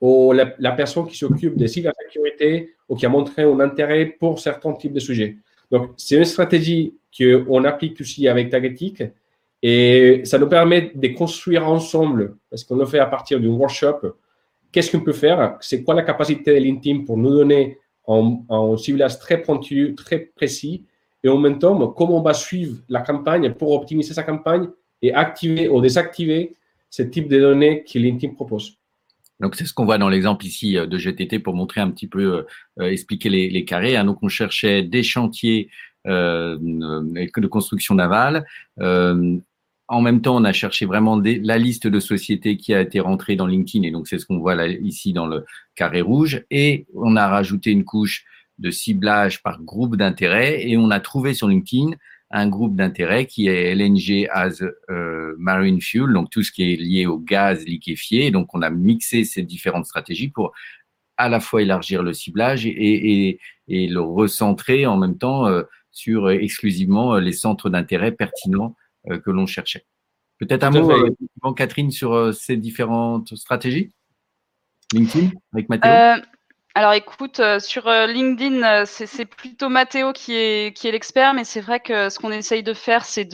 [0.00, 4.72] ou la, personne qui s'occupe de cybersécurité ou qui a montré un intérêt pour certains
[4.74, 5.36] types de sujets.
[5.70, 9.02] Donc, c'est une stratégie qu'on applique aussi avec Tagetic
[9.62, 14.14] et ça nous permet de construire ensemble, parce qu'on le fait à partir d'un workshop,
[14.70, 18.76] qu'est-ce qu'on peut faire, c'est quoi la capacité de LinkedIn pour nous donner un, un
[18.76, 20.84] ciblage très pointu, très précis,
[21.24, 24.68] et en même temps, comment on va suivre la campagne pour optimiser sa campagne
[25.02, 26.54] et activer ou désactiver
[26.90, 28.77] ce type de données que LinkedIn propose.
[29.40, 32.08] Donc c'est ce qu'on voit dans l'exemple ici euh, de GTT pour montrer un petit
[32.08, 32.44] peu,
[32.80, 33.96] euh, expliquer les, carrés.
[33.96, 34.04] Hein.
[34.04, 35.70] Donc on cherchait des chantiers
[36.06, 38.46] euh, de construction navale.
[38.80, 39.36] Euh,
[39.88, 43.36] en même temps, on a cherché vraiment la liste de sociétés qui a été rentrée
[43.36, 46.44] dans LinkedIn, et donc c'est ce qu'on voit là, ici dans le carré rouge.
[46.50, 48.24] Et on a rajouté une couche
[48.58, 51.96] de ciblage par groupe d'intérêt, et on a trouvé sur LinkedIn
[52.30, 56.76] un groupe d'intérêt qui est LNG as euh, Marine Fuel, donc tout ce qui est
[56.76, 58.30] lié au gaz liquéfié.
[58.30, 60.52] Donc, on a mixé ces différentes stratégies pour
[61.16, 65.62] à la fois élargir le ciblage et, et, et le recentrer en même temps euh,
[65.90, 68.76] sur euh, exclusivement les centres d'intérêt pertinents
[69.24, 69.86] que l'on cherchait.
[70.38, 73.90] Peut-être un mot, Catherine, sur ces différentes stratégies?
[74.92, 75.90] LinkedIn avec Mathéo?
[76.74, 81.60] Alors écoute, euh, sur euh, LinkedIn, euh, c'est plutôt Mathéo qui est, l'expert, mais c'est
[81.60, 83.24] vrai que ce qu'on essaye de faire, c'est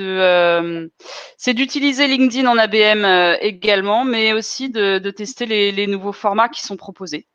[1.53, 3.05] d'utiliser LinkedIn en ABM
[3.43, 7.27] également, mais aussi de, tester les, nouveaux formats qui sont proposés.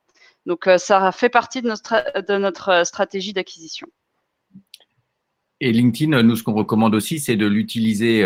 [0.45, 3.87] Donc ça fait partie de notre, de stratégie d'acquisition.
[5.59, 8.25] Et LinkedIn, nous, ce qu'on recommande aussi, c'est de l'utiliser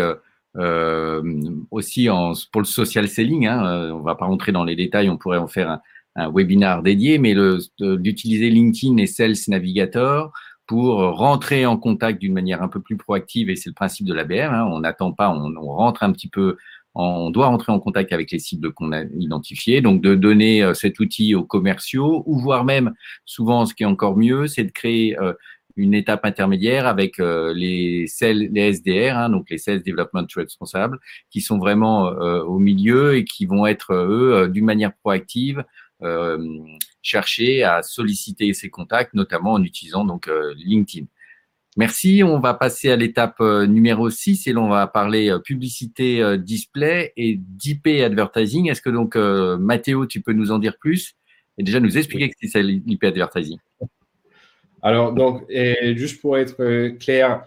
[1.70, 3.46] aussi en, pour le social selling.
[3.46, 3.90] Hein.
[3.92, 5.82] On va pas rentrer dans les détails, on pourrait en faire un,
[6.16, 7.34] un webinar dédié, mais
[7.78, 10.32] d'utiliser LinkedIn et Sales Navigator
[10.66, 14.14] pour rentrer en contact d'une manière un peu plus proactive, et c'est le principe de
[14.14, 16.56] l'ABR, hein, on n'attend pas, on, on, rentre un petit peu,
[16.94, 20.74] on doit rentrer en contact avec les cibles qu'on a identifiées, donc de donner euh,
[20.74, 24.70] cet outil aux commerciaux, ou voire même, souvent ce qui est encore mieux, c'est de
[24.70, 25.34] créer euh,
[25.76, 30.98] une étape intermédiaire avec euh, les, les SDR, hein, donc les Sales Development Responsables,
[31.30, 35.64] qui sont vraiment au milieu et qui vont être, eux, d'une manière proactive,
[37.02, 41.06] chercher à solliciter ses contacts, notamment en utilisant donc euh, LinkedIn.
[41.76, 42.22] Merci.
[42.24, 47.12] On va passer à l'étape euh, numéro 6 et là, on va parler publicité display
[47.16, 48.70] et d'IP advertising.
[48.70, 51.14] Est-ce que donc, Mathéo, tu peux nous en dire plus
[51.58, 53.58] et déjà nous expliquer ce que c'est l'IP advertising?
[54.82, 57.42] Alors, donc, juste pour être clair,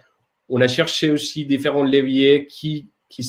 [0.50, 3.22] on a cherché aussi différents leviers qui, qui,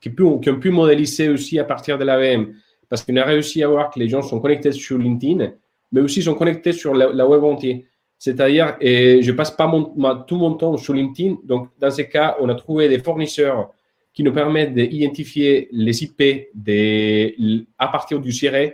[0.00, 2.54] qui, qui ont pu modéliser aussi à partir de l'AVM
[2.88, 5.52] parce qu'on a réussi à voir que les gens sont connectés sur LinkedIn,
[5.92, 7.78] mais aussi sont connectés sur la, web entière.
[8.18, 9.70] C'est-à-dire, et je passe pas
[10.26, 11.36] tout mon temps sur LinkedIn.
[11.44, 13.70] Donc, dans ces cas, on a trouvé des fournisseurs
[14.12, 16.48] qui nous permettent d'identifier les IP
[17.78, 18.72] à partir du CIRE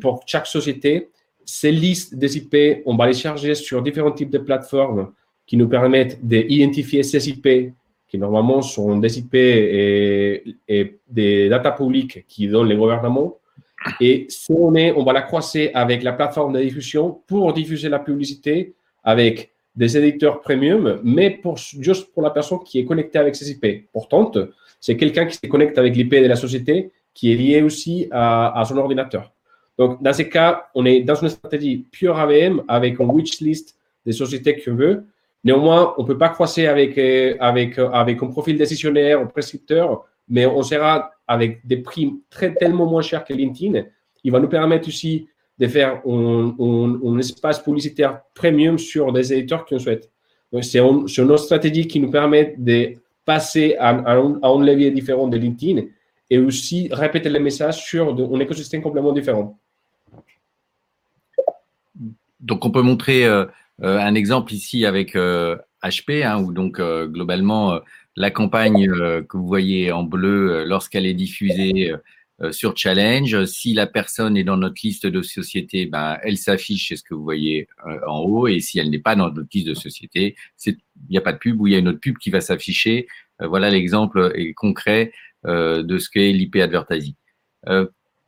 [0.00, 1.08] pour chaque société.
[1.44, 5.12] Ces listes des IP, on va les charger sur différents types de plateformes
[5.46, 7.72] qui nous permettent d'identifier ces IP
[8.10, 10.56] qui normalement sont des IP et,
[11.08, 13.36] des data publiques qui donnent les gouvernements.
[14.00, 17.88] Et si on est, on va la croiser avec la plateforme de diffusion pour diffuser
[17.88, 21.40] la publicité avec des éditeurs premium, mais
[21.78, 23.88] juste pour la personne qui est connectée avec ces IP.
[23.92, 24.30] Pourtant,
[24.80, 28.62] c'est quelqu'un qui se connecte avec l'IP de la société qui est lié aussi à,
[28.68, 29.32] son ordinateur.
[29.78, 33.78] Donc, dans ces cas, on est dans une stratégie pure AVM avec un wish list
[34.04, 35.04] des sociétés qu'on veut
[35.42, 39.26] Néanmoins, on ne peut pas croiser avec, euh, avec, euh, avec un profil décisionnaire ou
[39.26, 43.84] prescripteur, mais on sera avec des prix très, tellement moins chers que LinkedIn.
[44.22, 49.78] Il va nous permettre aussi de faire un, espace publicitaire premium sur des éditeurs qu'on
[49.78, 50.10] souhaite.
[50.62, 55.82] C'est une, stratégie qui nous permet de passer à, un, levier différent de LinkedIn
[56.28, 59.58] et aussi répéter les messages sur un écosystème complètement différent.
[62.40, 63.44] Donc, on peut montrer euh,
[63.82, 65.56] un exemple ici avec HP, euh,
[66.24, 67.80] hein, où donc euh, globalement
[68.16, 71.92] la campagne que vous voyez en bleu lorsqu'elle est diffusée
[72.50, 76.96] sur Challenge, si la personne est dans notre liste de sociétés, ben, elle s'affiche, c'est
[76.96, 77.68] ce que vous voyez
[78.06, 80.34] en haut, et si elle n'est pas dans notre liste de sociétés,
[80.66, 80.76] il
[81.08, 83.06] n'y a pas de pub ou il y a une autre pub qui va s'afficher.
[83.38, 85.12] voilà l'exemple concret
[85.44, 87.14] de ce qu'est l'IP advertising.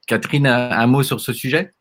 [0.07, 1.73] Catherine, un mot sur ce sujet?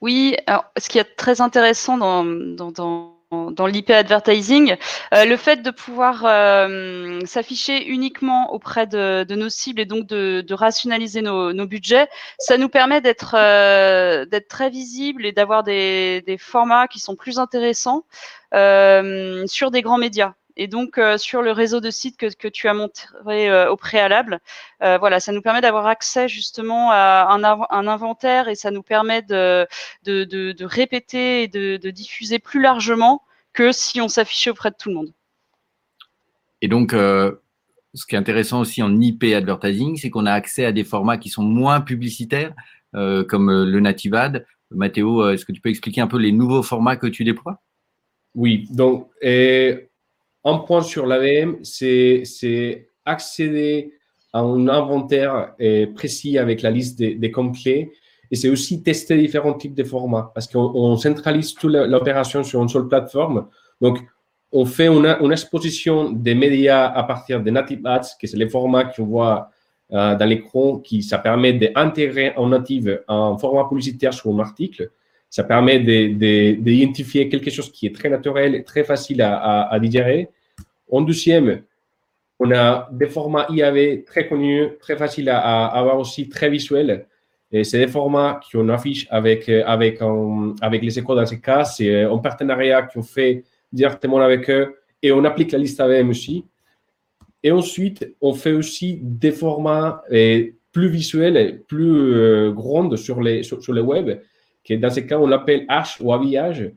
[0.00, 4.76] Oui, alors, ce qui est très intéressant dans, dans, dans, l'IP advertising,
[5.12, 10.54] euh, le fait de pouvoir euh, s'afficher uniquement auprès de, nos cibles et donc de,
[10.54, 12.08] rationaliser nos, budgets,
[12.38, 18.04] ça nous permet d'être euh, très visible et d'avoir des, formats qui sont plus intéressants
[18.52, 20.34] sur des grands médias.
[20.60, 23.76] Et donc, euh, sur le réseau de sites que, que tu as montré euh, au
[23.76, 24.40] préalable,
[24.82, 28.82] euh, voilà, ça nous permet d'avoir accès justement à un, un, inventaire et ça nous
[28.82, 29.68] permet de,
[30.02, 34.70] de, de, de répéter et de, de, diffuser plus largement que si on s'affichait auprès
[34.70, 35.12] de tout le monde.
[36.60, 40.72] Et donc, ce qui est intéressant aussi en IP advertising, c'est qu'on a accès à
[40.72, 42.52] des formats qui sont moins publicitaires.
[42.92, 44.16] comme le Native
[44.72, 47.62] Mathéo, est-ce que tu peux expliquer un peu les nouveaux formats que tu déploies?
[48.34, 49.08] Oui, donc
[50.48, 53.92] un point sur l'AVM, c'est accéder
[54.32, 55.54] à un inventaire
[55.94, 57.92] précis avec la liste des, des clés
[58.30, 62.68] et c'est aussi tester différents types de formats parce qu'on centralise toute l'opération sur une
[62.68, 63.46] seule plateforme.
[63.80, 63.98] Donc,
[64.52, 68.84] on fait une, exposition des médias à partir des native ads, qui c'est les formats
[68.84, 69.50] qu'on voit
[69.92, 74.90] euh, dans l'écran, qui ça permet d'intégrer en native un format publicitaire sur un article.
[75.30, 80.30] Ça permet d'identifier quelque chose qui est très naturel, très facile à digérer.
[80.90, 81.62] En deuxième,
[82.38, 87.06] on a des formats IAV très connus, très faciles à, avoir aussi, très visuels.
[87.50, 90.00] Et c'est des formats qu'on affiche avec, avec,
[90.60, 91.64] avec les écoles dans ce cas.
[91.64, 96.44] C'est un partenariat qu'on fait directement avec eux et on applique la liste AVM aussi.
[97.42, 103.42] Et ensuite, on fait aussi des formats euh, plus visuels, plus euh, grands sur les,
[103.42, 104.20] sur, web,
[104.64, 106.70] que dans ce cas, on l'appelle H ou habillage.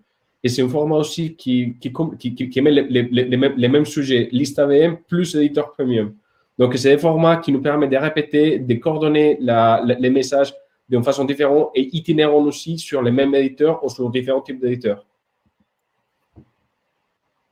[0.44, 5.72] Et c'est un format aussi qui, qui, met les, mêmes, sujets, liste AVM plus éditeur
[5.74, 6.14] premium.
[6.58, 10.54] Donc, c'est des formats qui nous permettent de répéter, de coordonner les messages
[10.90, 15.06] d'une façon différente et itinérant aussi sur les mêmes éditeurs ou sur différents types d'éditeurs.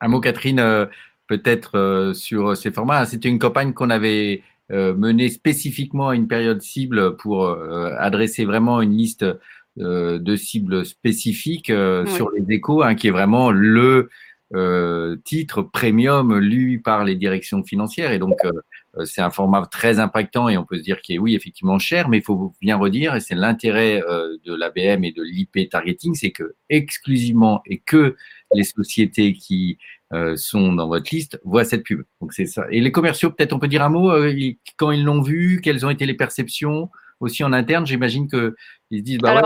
[0.02, 0.86] Un mot, Catherine, euh,
[1.28, 3.06] peut-être euh, sur ces formats.
[3.06, 8.82] C'était une campagne qu'on avait euh, menée spécifiquement à une période cible pour adresser vraiment
[8.82, 9.26] une liste
[9.80, 11.72] de cibles spécifiques
[12.06, 14.10] sur les échos, hein, qui est vraiment le
[15.24, 18.12] titre premium lu par les directions financières.
[18.12, 18.40] Et donc,
[19.06, 22.10] c'est un format très impactant et on peut se dire qu'il est, oui, effectivement cher,
[22.10, 26.32] mais il faut bien redire, et c'est l'intérêt de l'ABM et de l'IP targeting, c'est
[26.32, 28.16] que exclusivement et que
[28.54, 29.78] les sociétés qui
[30.12, 32.04] euh, sont dans votre liste voient cette pub.
[32.20, 32.66] Donc c'est ça.
[32.72, 34.34] Et les commerciaux, peut-être on peut dire un mot euh,
[34.76, 36.90] quand ils l'ont vu, quelles ont été les perceptions?
[37.20, 37.86] Aussi en interne.
[37.86, 38.56] J'imagine que
[38.92, 39.42] ils se disent bah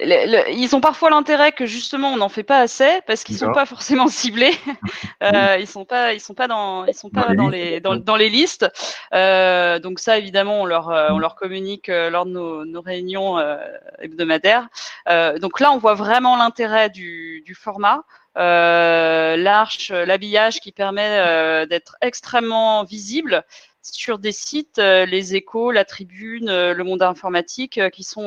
[0.00, 3.66] ils ont parfois l'intérêt que justement on n'en fait pas assez parce qu'ils sont pas
[3.66, 4.54] forcément ciblés.
[5.22, 8.16] euh, ils sont pas, ils sont pas dans, ils sont pas dans, les, dans, dans,
[8.16, 8.66] les listes.
[9.12, 12.80] Euh, donc ça évidemment on leur, euh, on leur communique euh, lors de nos, nos
[12.80, 13.56] réunions euh,
[13.98, 14.68] hebdomadaires.
[15.08, 18.02] Euh, donc là on voit vraiment l'intérêt du, du format.
[18.34, 23.44] l'arche, l'habillage qui permet d'être extrêmement visible
[23.82, 28.22] sur des sites, euh, les échos, la tribune, euh, le monde informatique, euh, qui sont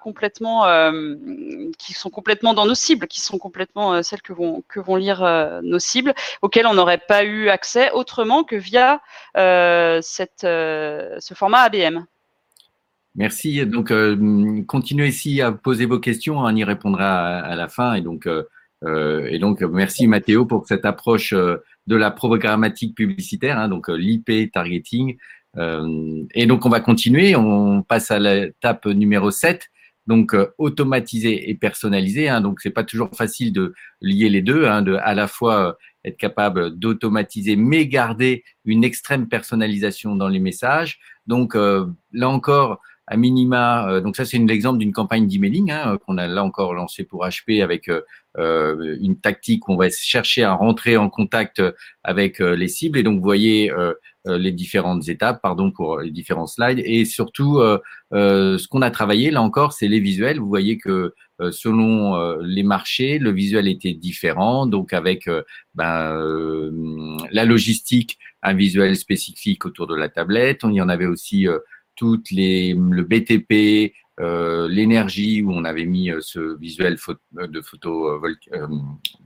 [0.00, 0.64] complètement,
[1.78, 5.20] qui sont complètement dans nos cibles, qui sont complètement celles que vont que vont lire
[5.62, 9.00] nos cibles, auxquelles on n'aurait pas eu accès autrement que via
[10.02, 12.04] cette, ce format ABM.
[13.16, 13.66] Merci.
[13.66, 13.92] Donc,
[14.66, 16.38] continuez ici à poser vos questions.
[16.38, 17.94] On y répondra à, la fin.
[17.94, 18.28] Et donc,
[18.86, 21.34] et donc, merci Mathéo pour cette approche
[21.90, 25.16] de la programmatique publicitaire, hein, donc euh, l'IP targeting.
[25.58, 27.34] Euh, et donc, on va continuer.
[27.34, 29.66] On passe à l'étape numéro 7.
[30.06, 32.28] Donc, euh, automatiser et personnaliser.
[32.28, 35.76] Hein, donc, c'est pas toujours facile de lier les deux, hein, de à la fois
[36.04, 41.00] être capable d'automatiser, mais garder une extrême personnalisation dans les messages.
[41.26, 46.16] Donc, là encore, à minima, donc ça c'est un exemple d'une campagne d'emailing hein, qu'on
[46.16, 47.90] a là encore lancé pour HP avec
[48.38, 51.60] euh, une tactique où on va chercher à rentrer en contact
[52.04, 52.96] avec euh, les cibles.
[52.98, 53.92] Et donc, vous voyez euh,
[54.24, 56.80] les différentes étapes, pardon pour les différents slides.
[56.84, 57.58] Et surtout,
[58.12, 60.38] ce qu'on a travaillé, là encore, c'est les visuels.
[60.38, 61.14] Vous voyez que
[61.52, 64.66] selon les marchés, le visuel était différent.
[64.66, 65.26] Donc, avec
[65.74, 70.64] ben, la logistique, un visuel spécifique autour de la tablette.
[70.64, 71.46] On y en avait aussi
[72.00, 76.96] toutes les le BTP, euh, l'énergie où on avait mis euh, ce visuel
[77.38, 78.18] euh, de photo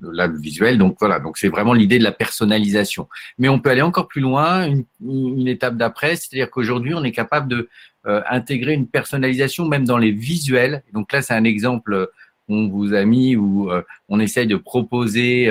[0.02, 0.76] là le visuel.
[0.76, 1.20] Donc voilà.
[1.20, 3.08] Donc c'est vraiment l'idée de la personnalisation.
[3.38, 4.68] Mais on peut aller encore plus loin
[5.00, 6.16] une, étape d'après.
[6.16, 7.68] C'est-à-dire qu'aujourd'hui on est capable de
[8.06, 10.82] intégrer une personnalisation même dans les visuels.
[10.92, 12.10] Donc là c'est un exemple
[12.46, 13.70] qu'on vous a mis où
[14.08, 15.50] on essaye de proposer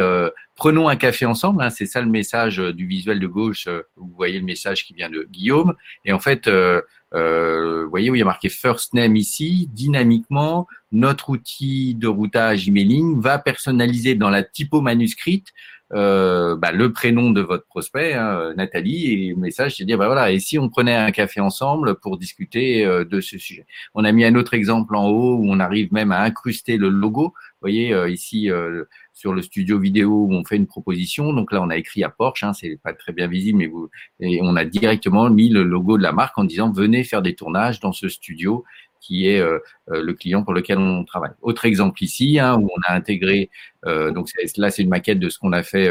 [0.55, 4.37] prenons un café ensemble hein, c'est ça le message du visuel de gauche vous voyez
[4.37, 5.73] le message qui vient de Guillaume.
[6.05, 6.81] Et en fait euh,
[7.13, 12.67] vous voyez où il y a marqué first name ici, dynamiquement, notre outil de routage
[12.67, 15.47] emailing va personnaliser dans la typo manuscrite
[15.93, 20.07] euh, bah, le prénom de votre prospect, hein, Nathalie, et le message, c'est dire, bah
[20.07, 23.67] voilà, et si on prenait un café ensemble pour discuter euh, de ce sujet?
[23.93, 26.89] On a mis un autre exemple en haut où on arrive même à incruster le
[26.89, 27.27] logo.
[27.27, 31.33] Vous voyez euh, ici euh, sur le studio vidéo où on fait une proposition.
[31.33, 33.89] Donc là, on a écrit à Porsche, hein, c'est pas très bien visible, mais vous,
[34.19, 37.35] et on a directement mis le logo de la marque en disant venez faire des
[37.35, 38.65] tournages dans ce studio
[39.03, 39.59] qui est euh,
[39.91, 41.31] euh, le client pour lequel on travaille.
[41.41, 43.49] Autre exemple ici, hein, où on a intégré,
[43.85, 45.89] euh, donc là c'est une maquette de ce qu'on a fait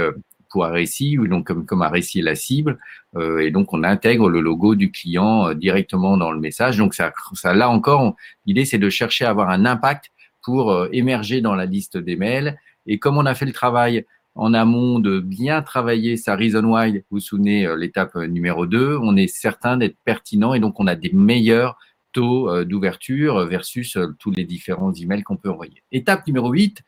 [0.50, 2.78] pour Aréci, donc comme, comme Aréci est la cible,
[3.18, 6.76] et donc on intègre le logo du client directement dans le message.
[6.76, 7.12] Donc ça
[7.54, 8.16] là encore,
[8.46, 10.10] l'idée c'est de chercher à avoir un impact
[10.42, 12.58] pour émerger dans la liste des mails.
[12.86, 14.04] Et comme on a fait le travail
[14.34, 19.16] en amont de bien travailler sa reason why, vous vous souvenez l'étape numéro 2, on
[19.16, 21.78] est certain d'être pertinent et donc on a des meilleurs
[22.12, 25.82] taux d'ouverture versus tous les différents emails qu'on peut envoyer.
[25.92, 26.82] Étape numéro 8,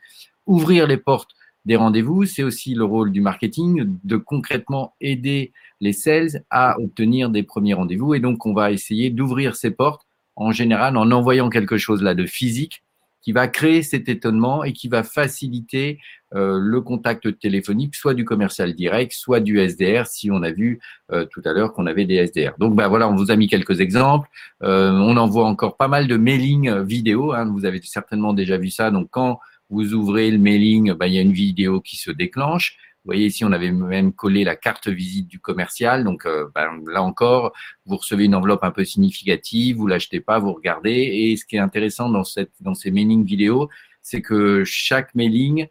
[0.47, 1.33] ouvrir les portes
[1.65, 2.25] des rendez-vous.
[2.25, 7.75] C'est aussi le rôle du marketing de concrètement aider les sales à obtenir des premiers
[7.75, 8.15] rendez-vous.
[8.15, 12.15] Et donc, on va essayer d'ouvrir ces portes en général en envoyant quelque chose là
[12.15, 12.84] de physique
[13.25, 15.99] qui va créer cet étonnement et qui va faciliter
[16.35, 20.79] euh, le contact téléphonique, soit du commercial direct, soit du SDR, si on a vu
[21.11, 22.53] euh, tout à l'heure qu'on avait des SDR.
[22.59, 24.29] Donc ben voilà, on vous a mis quelques exemples.
[24.63, 27.33] Euh, on envoie encore pas mal de mailing vidéo.
[27.33, 28.91] Hein, vous avez certainement déjà vu ça.
[28.91, 32.77] Donc quand vous ouvrez le mailing, ben, il y a une vidéo qui se déclenche.
[33.05, 36.05] Vous voyez ici, on avait même collé la carte visite du commercial.
[36.05, 37.53] Donc euh, ben, là encore,
[37.85, 40.91] vous recevez une enveloppe un peu significative, vous l'achetez pas, vous regardez.
[40.91, 43.69] Et ce qui est intéressant dans, cette, dans ces mailing vidéo,
[44.01, 45.67] c'est que chaque mailing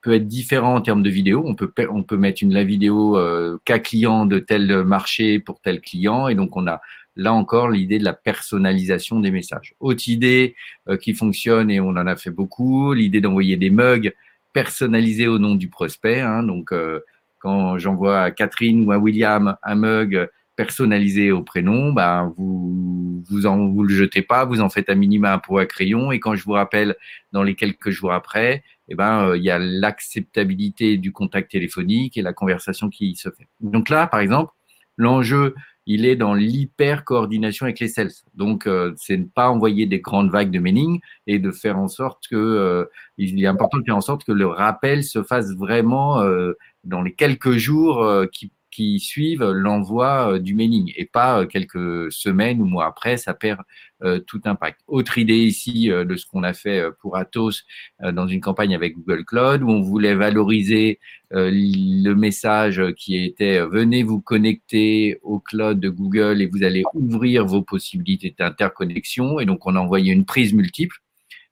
[0.00, 1.42] peut être différent en termes de vidéo.
[1.44, 5.60] On peut, on peut mettre une la vidéo euh, cas client de tel marché pour
[5.60, 6.28] tel client.
[6.28, 6.80] Et donc, on a
[7.16, 9.74] là encore l'idée de la personnalisation des messages.
[9.80, 10.54] Autre idée
[10.88, 14.14] euh, qui fonctionne, et on en a fait beaucoup, l'idée d'envoyer des mugs
[14.56, 16.20] personnalisé au nom du prospect.
[16.22, 16.42] Hein.
[16.42, 17.00] donc, euh,
[17.40, 23.44] quand j'envoie à Catherine ou à William un mug personnalisé au prénom, ben vous vous
[23.44, 26.34] en le jetez pas, vous en faites un minima un pot à crayon et quand
[26.36, 26.96] je vous rappelle
[27.32, 32.16] dans les quelques jours après, eh ben euh, il y a l'acceptabilité du contact téléphonique
[32.16, 33.48] et la conversation qui se fait.
[33.60, 34.54] Donc là, par exemple,
[34.96, 35.54] l'enjeu
[35.86, 38.10] il est dans l'hyper-coordination avec les sales.
[38.34, 41.88] Donc, euh, c'est ne pas envoyer des grandes vagues de mailing et de faire en
[41.88, 42.84] sorte que, euh,
[43.18, 47.02] il est important de faire en sorte que le rappel se fasse vraiment euh, dans
[47.02, 52.60] les quelques jours qui qui suivent l'envoi euh, du mailing et pas euh, quelques semaines
[52.60, 53.60] ou mois après, ça perd
[54.02, 54.80] euh, tout impact.
[54.86, 57.64] Autre idée ici de ce qu'on a fait pour Atos
[58.12, 60.98] dans une campagne avec Google Cloud où on voulait valoriser
[61.30, 67.46] le message qui était venez vous connecter au cloud de Google et vous allez ouvrir
[67.46, 70.96] vos possibilités d'interconnexion et donc on a envoyé une prise multiple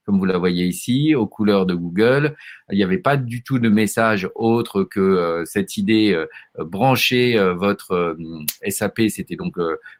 [0.04, 2.36] comme vous la voyez ici, aux couleurs de Google.
[2.70, 6.26] Il n'y avait pas du tout de message autre que euh, cette idée euh,
[6.64, 8.16] brancher euh, votre
[8.68, 9.56] SAP, c'était donc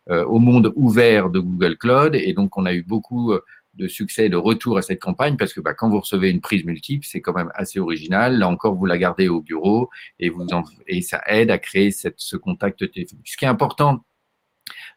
[0.09, 2.15] au monde ouvert de Google Cloud.
[2.15, 3.35] Et donc, on a eu beaucoup
[3.75, 6.65] de succès, de retour à cette campagne parce que bah, quand vous recevez une prise
[6.65, 8.39] multiple, c'est quand même assez original.
[8.39, 10.47] Là encore, vous la gardez au bureau et, vous
[10.87, 13.29] et ça aide à créer cette, ce contact téléphonique.
[13.29, 14.05] Ce qui est important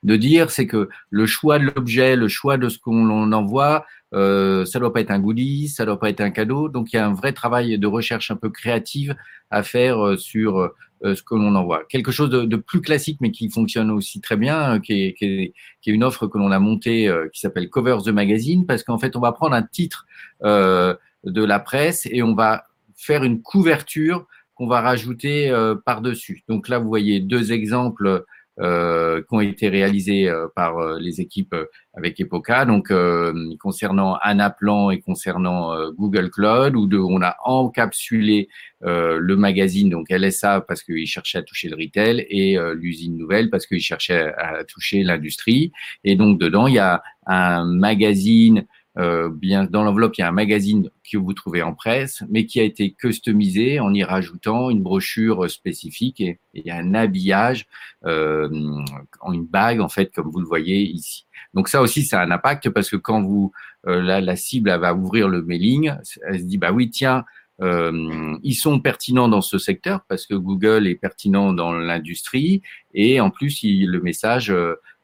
[0.04, 4.66] de dire, c'est que le choix de l'objet, le choix de ce qu'on envoie, euh,
[4.66, 6.70] ça doit pas être un goodie, ça doit pas être un cadeau.
[6.70, 9.16] Donc il y a un vrai travail de recherche un peu créative
[9.50, 11.84] à faire euh, sur euh, ce que l'on envoie.
[11.90, 15.54] Quelque chose de, plus classique, mais qui fonctionne aussi très bien, euh, qui est,
[15.86, 19.20] une offre que l'on a montée, qui s'appelle Covers the Magazine, parce qu'en fait on
[19.20, 20.06] va prendre un titre
[20.44, 25.50] de la presse et on va faire une couverture qu'on va rajouter
[25.86, 26.44] par dessus.
[26.50, 28.26] Donc là vous voyez deux exemples
[28.60, 31.56] euh, qui ont été réalisés euh, par euh, les équipes
[31.94, 32.92] avec Epoca, donc
[33.60, 38.50] concernant Anaplan et concernant Google Cloud, où de, on a encapsulé
[38.82, 43.66] le magazine, donc LSA parce qu'il cherchait à toucher le retail, et l'usine nouvelle parce
[43.66, 45.72] qu'il cherchait à toucher l'industrie.
[46.04, 50.28] Et donc dedans, il y a un magazine euh, bien dans l'enveloppe, il y a
[50.28, 54.72] un magazine que vous trouvez en presse, mais qui a été customisé en y rajoutant
[54.72, 57.68] une brochure spécifique et, et un habillage
[58.06, 58.50] euh,
[59.22, 61.26] en une bague en fait, comme vous le voyez ici.
[61.54, 63.52] Donc ça aussi, ça a un impact parce que quand vous
[63.86, 65.94] euh, la, la, cible elle va ouvrir le mailing,
[66.28, 67.24] elle se dit bah oui tiens.
[67.60, 72.62] Euh, ils sont pertinents dans ce secteur parce que Google est pertinent dans l'industrie
[72.94, 74.54] et en plus il, le message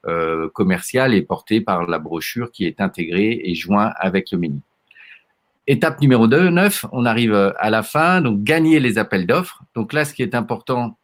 [0.06, 4.38] euh, euh, commercial est porté par la brochure qui est intégrée et joint avec le
[4.38, 4.60] menu.
[5.66, 9.64] Étape numéro 2, 9, on arrive à la fin, donc gagner les appels d'offres.
[9.76, 10.98] Donc là, ce qui est important,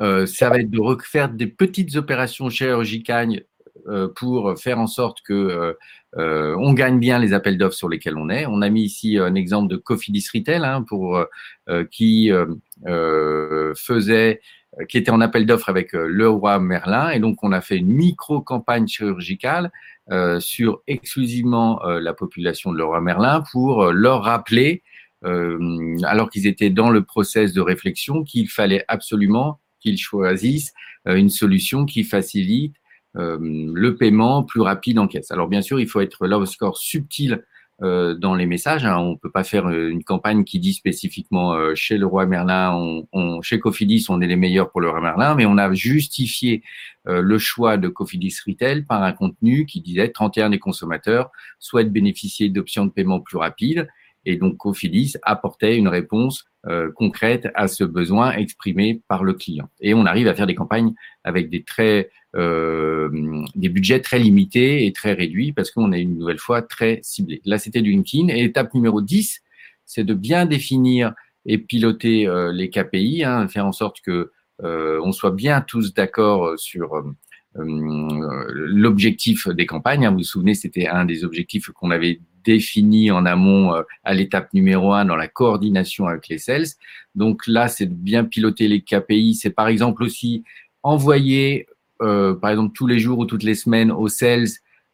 [0.00, 3.44] euh, ça va être de refaire des petites opérations chirurgicales
[3.86, 5.76] euh, pour faire en sorte que
[6.16, 8.46] euh, on gagne bien les appels d'offres sur lesquels on est.
[8.46, 11.24] On a mis ici un exemple de Cofidis Retail hein, pour
[11.90, 12.32] qui
[13.76, 14.40] faisait euh,
[14.88, 17.10] qui était en appel d'offres avec euh, le roi Merlin.
[17.10, 19.70] Et donc, on a fait une micro-campagne chirurgicale
[20.10, 24.82] euh, sur exclusivement la population de le roi Merlin pour leur rappeler,
[25.22, 30.74] alors qu'ils étaient dans le process de réflexion, qu'il fallait absolument qu'ils choisissent
[31.06, 32.76] une solution qui facilite
[33.14, 35.30] le paiement plus rapide en caisse.
[35.30, 37.42] Alors, bien sûr, il faut être là au score subtil
[37.82, 38.84] euh, dans les messages.
[38.84, 38.98] Hein.
[38.98, 42.24] On ne peut pas faire euh, une campagne qui dit spécifiquement euh, chez le roi
[42.24, 43.02] Merlin,
[43.42, 46.62] chez Cofidis, on est les meilleurs pour le roi Merlin, mais on a justifié
[47.06, 52.48] le choix de Cofidis Retail par un contenu qui disait 31 des consommateurs souhaitent bénéficier
[52.48, 53.88] d'options de paiement plus rapides.
[54.26, 56.44] Et donc Cofidis apportait une réponse
[56.94, 59.68] concrète à ce besoin exprimé par le client.
[59.82, 64.86] Et on arrive à faire des campagnes avec des très euh, des budgets très limités
[64.86, 67.40] et très réduits parce qu'on est une nouvelle fois très ciblé.
[67.44, 68.28] Là, c'était du LinkedIn.
[68.28, 69.40] Et étape numéro 10,
[69.86, 71.14] c'est de bien définir
[71.46, 74.32] et piloter euh, les KPI, hein, faire en sorte que
[74.64, 77.04] euh, on soit bien tous d'accord sur
[77.56, 80.06] l'objectif des campagnes.
[80.06, 80.10] Hein.
[80.10, 84.92] Vous vous souvenez, c'était un des objectifs qu'on avait défini en amont à l'étape numéro
[84.92, 86.66] un dans la coordination avec les sales.
[87.14, 89.34] Donc là, c'est de bien piloter les KPI.
[89.34, 90.44] C'est par exemple aussi
[90.82, 91.66] envoyer
[92.02, 94.48] euh, par exemple, tous les jours ou toutes les semaines aux sales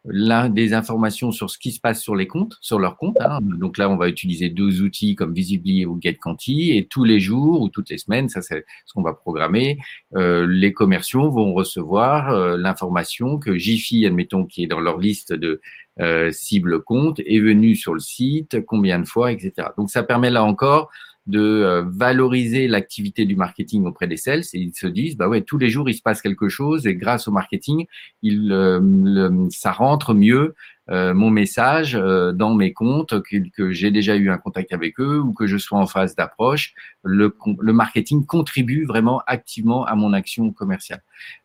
[0.05, 3.21] l'un des informations sur ce qui se passe sur les comptes, sur leurs comptes.
[3.21, 3.39] Hein.
[3.43, 7.61] Donc là, on va utiliser deux outils comme Visibly ou GetQuanti et tous les jours
[7.61, 9.79] ou toutes les semaines, ça c'est ce qu'on va programmer.
[10.17, 15.33] Euh, les commerciaux vont recevoir euh, l'information que Jiffy, admettons, qui est dans leur liste
[15.33, 15.61] de
[16.01, 19.69] euh, cibles comptes, est venu sur le site, combien de fois, etc.
[19.77, 20.91] Donc ça permet là encore
[21.27, 24.43] de euh, valoriser l'activité du marketing auprès des sales.
[24.53, 26.95] Et ils se disent bah ouais tous les jours il se passe quelque chose et
[26.95, 27.87] grâce au marketing
[28.23, 30.55] il euh, ça rentre mieux
[30.91, 35.21] euh, mon message dans mes comptes que, que j'ai déjà eu un contact avec eux
[35.21, 36.75] ou que je sois en phase d'approche.
[37.05, 41.03] Le, le marketing contribue vraiment activement à mon action commerciale.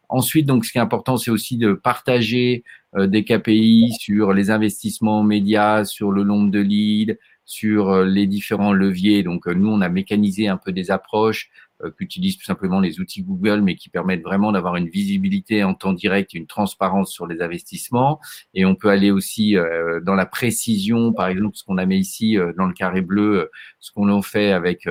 [0.10, 2.64] Ensuite, donc, ce qui est important, c'est aussi de partager
[2.96, 7.16] des KPI sur les investissements médias, sur le nombre de leads,
[7.46, 9.24] sur euh, les différents leviers.
[9.24, 11.50] Donc, euh, nous, on a mécanisé un peu des approches
[11.84, 15.76] euh, qu'utilisent tout simplement les outils Google, mais qui permettent vraiment d'avoir une visibilité en
[15.76, 18.20] temps direct, une transparence sur les investissements.
[18.54, 19.56] Et on peut aller aussi
[20.04, 23.92] dans la précision, par exemple, ce qu'on a mis ici dans le carré bleu, ce
[23.92, 24.88] qu'on a fait avec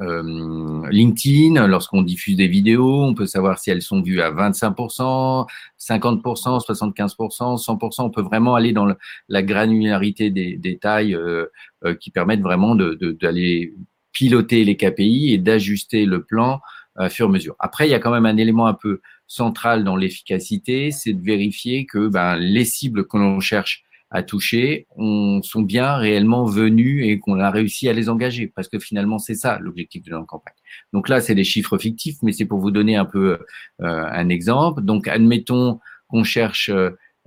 [0.00, 5.46] euh, LinkedIn, lorsqu'on diffuse des vidéos, on peut savoir si elles sont vues à 25%,
[5.78, 8.02] 50%, 75%, 100%.
[8.02, 8.88] On peut vraiment aller dans
[9.28, 11.46] la granularité des détails euh,
[11.84, 13.74] euh, qui permettent vraiment d'aller
[14.12, 16.60] piloter les KPI et d'ajuster le plan
[16.96, 17.54] à fur et à mesure.
[17.58, 21.22] Après, il y a quand même un élément un peu central dans l'efficacité, c'est de
[21.22, 27.06] vérifier que ben, les cibles que l'on cherche à toucher on, sont bien réellement venus
[27.06, 28.48] et qu'on a réussi à les engager.
[28.48, 30.54] Parce que finalement, c'est ça l'objectif de notre campagne.
[30.92, 33.38] Donc là, c'est des chiffres fictifs, mais c'est pour vous donner un peu
[33.82, 34.82] euh, un exemple.
[34.82, 36.70] Donc, admettons qu'on cherche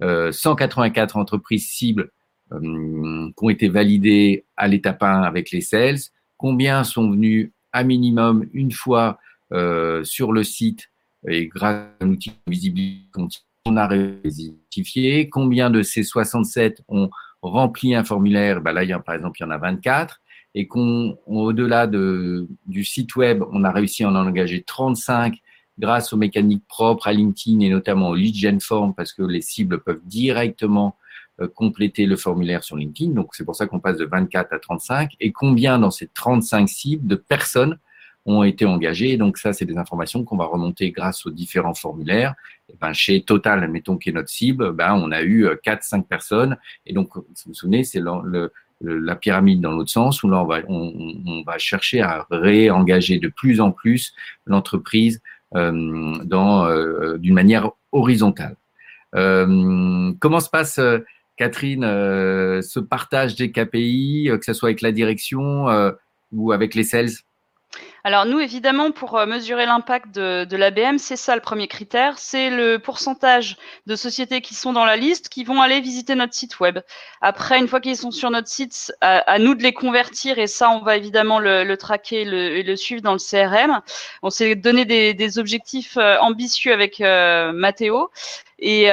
[0.01, 2.11] euh, 184 entreprises cibles
[2.51, 2.59] euh,
[3.29, 5.99] qui ont été validées à l'étape 1 avec les sales.
[6.37, 9.19] Combien sont venus à minimum une fois
[9.53, 10.89] euh, sur le site
[11.27, 13.07] et grâce à un outil de visibilité
[13.65, 17.09] on a rectifié, combien de ces 67 ont
[17.41, 20.21] rempli un formulaire, ben là, il y a, par exemple, il y en a 24,
[20.55, 25.39] et qu'on, au-delà de, du site web, on a réussi à en engager 35
[25.79, 29.41] grâce aux mécaniques propres à LinkedIn et notamment au lead gen form parce que les
[29.41, 30.95] cibles peuvent directement
[31.41, 33.13] euh, compléter le formulaire sur LinkedIn.
[33.13, 35.13] Donc, c'est pour ça qu'on passe de 24 à 35.
[35.19, 37.79] Et combien dans ces 35 cibles de personnes
[38.25, 39.17] ont été engagés.
[39.17, 42.35] Donc ça, c'est des informations qu'on va remonter grâce aux différents formulaires.
[42.69, 46.01] Et ben, chez Total, mettons qui est notre cible, ben, on a eu 4-5 euh,
[46.03, 46.57] personnes.
[46.85, 48.51] Et donc, vous vous souvenez, c'est le,
[48.81, 53.19] la pyramide dans l'autre sens, où là, on va, on, on va chercher à réengager
[53.19, 54.13] de plus en plus
[54.45, 55.21] l'entreprise
[55.55, 58.55] euh, dans euh, d'une manière horizontale.
[59.15, 60.99] Euh, comment se passe, euh,
[61.37, 65.65] Catherine, euh, ce partage des KPI, que ce soit avec la direction
[66.31, 67.09] ou avec les sales?
[68.05, 72.19] Alors nous, évidemment, pour euh, mesurer l'impact de, de l'ABM, c'est ça le premier critère,
[72.19, 73.55] c'est le pourcentage
[73.87, 76.79] de sociétés qui sont dans la liste qui vont aller visiter notre site web.
[77.21, 80.69] Après, une fois qu'ils sont sur notre site, à, nous de les convertir et ça,
[80.69, 83.81] on va évidemment le, traquer et le, suivre dans le CRM.
[84.21, 88.11] On s'est donné des, objectifs euh, ambitieux avec euh, Mathéo.
[88.59, 88.91] Et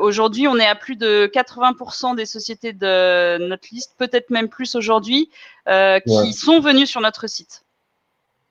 [0.00, 4.74] aujourd'hui, on est à plus de 80% des sociétés de notre liste, peut-être même plus
[4.74, 5.30] aujourd'hui,
[5.66, 7.62] qui sont venues sur notre site.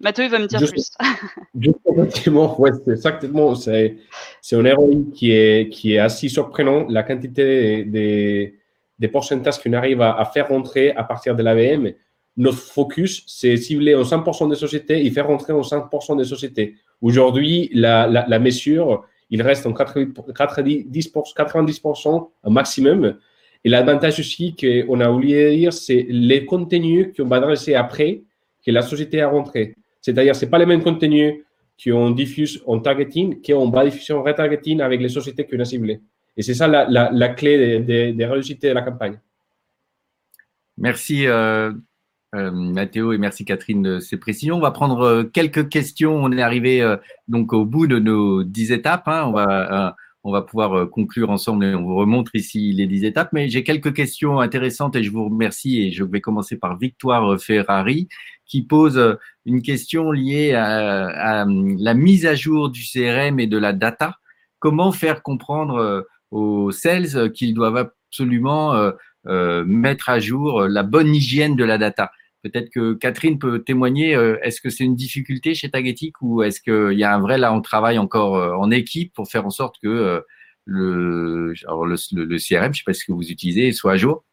[0.02, 0.92] Mathieu il va me dire plus.
[1.92, 3.56] Effectivement, ouais, c'est exactement.
[3.56, 3.98] C'est,
[4.42, 6.86] c'est un erreur qui est, qui est assez surprenant.
[6.90, 8.56] La quantité des,
[8.98, 11.92] des pourcentages qu'on arrive à, faire rentrer à partir de l'AVM.
[12.38, 16.76] Notre focus, c'est cibler en 100% des sociétés et faire rentrer en 5% des sociétés.
[17.02, 23.18] Aujourd'hui, la, la, la, mesure, il reste en 90%, 90% un maximum.
[23.66, 28.22] Et l'avantage aussi qu'on a oublié de dire, c'est les contenus qu'on va adresser après
[28.66, 29.76] que la société a rentré.
[30.10, 31.36] C'est-à-dire, ce n'est pas les mêmes contenus
[31.84, 36.02] qu'on diffuse en targeting qu'on va diffuser en retargeting avec les sociétés qu'on a ciblées.
[36.36, 39.20] Et c'est ça la, clé des, des, réussites de la campagne.
[40.78, 41.74] Merci euh,
[42.36, 44.56] euh, Mathéo et merci Catherine de ces précisions.
[44.56, 46.16] On va prendre euh, quelques questions.
[46.16, 46.96] On est arrivé
[47.28, 49.08] donc au bout de nos dix étapes.
[49.08, 49.26] Hein.
[49.28, 49.96] On va
[50.26, 53.30] on va pouvoir conclure ensemble et on vous remontre ici les dix étapes.
[53.32, 55.82] Mais j'ai quelques questions intéressantes et je vous remercie.
[55.82, 58.10] Et je vais commencer par Victoire Ferrari
[58.46, 59.18] qui pose
[59.50, 61.08] une question liée à,
[61.42, 64.16] à, la mise à jour du CRM et de la data.
[64.60, 68.92] Comment faire comprendre euh, aux sales qu'ils doivent absolument euh,
[69.28, 72.12] euh, mettre à jour la bonne hygiène de la data?
[72.44, 74.12] Peut-être que Catherine peut témoigner.
[74.44, 77.52] Est-ce que c'est une difficulté chez Tagetic ou est-ce qu'il y a un vrai là
[77.52, 80.24] on travaille encore en équipe pour faire en sorte que
[80.64, 84.24] le, CRM, je ne sais pas ce que vous utilisez, soit à jour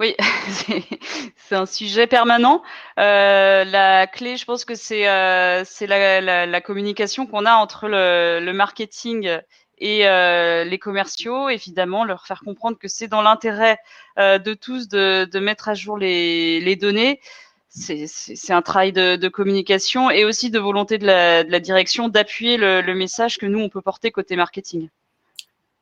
[0.00, 0.14] oui,
[1.36, 2.62] c'est un sujet permanent.
[3.00, 9.40] Euh, la clé, je pense que c'est euh, la, communication qu'on a entre le, marketing
[9.78, 13.78] et euh, les commerciaux, évidemment, leur faire comprendre que c'est dans l'intérêt
[14.16, 17.20] de tous de, mettre à jour les, données.
[17.68, 22.56] C'est un travail de, communication et aussi de volonté de la, de la direction d'appuyer
[22.56, 24.90] le, le message que nous, on peut porter côté marketing.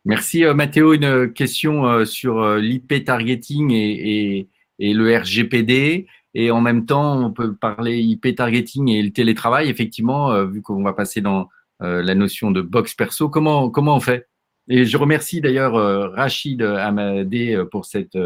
[0.07, 0.95] Merci euh, Mathéo.
[0.95, 4.49] Une question euh, sur euh, l'IP targeting et, et,
[4.79, 6.07] et, le RGPD.
[6.35, 9.69] Et en même temps, on peut parler IP targeting et le télétravail.
[9.69, 11.49] Effectivement, vu qu'on va passer dans
[11.81, 14.29] la notion de box perso, comment, comment on fait?
[14.69, 15.73] Et je remercie d'ailleurs
[16.13, 18.19] Rachid Amadé pour cette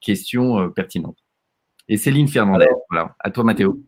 [0.00, 1.18] question pertinente.
[1.86, 3.14] Et Céline Fernandez, voilà.
[3.20, 3.80] À toi Mathéo.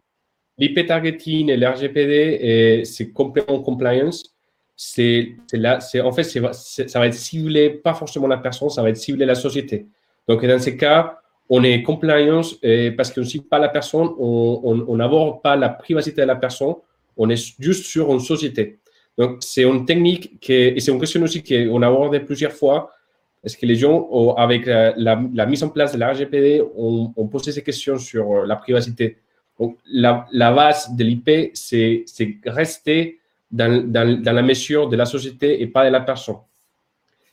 [0.58, 4.35] L'IP targeting et le RGPD, c'est complètement compliance
[4.76, 8.98] c'est là, en fait, ça va être ciblé pas forcément la personne, ça va être
[8.98, 9.86] ciblé la société.
[10.28, 11.18] Donc dans ces cas,
[11.48, 12.58] on est compliance
[12.96, 16.74] parce qu'on ne cible pas la personne, on n'aborde pas la privacité de la personne,
[17.16, 18.78] on est juste sur une société.
[19.16, 22.90] Donc c'est une technique qui et c'est une question aussi qu'on a abordé plusieurs fois.
[23.42, 27.62] Est-ce que les gens, avec la, mise en place de la RGPD, ont, posé ces
[27.62, 29.16] questions sur la privacité
[29.58, 32.04] Donc la base de l'IP, c'est
[32.44, 33.20] rester
[33.50, 36.36] dans, dans, dans, la mesure de la société et pas de la personne.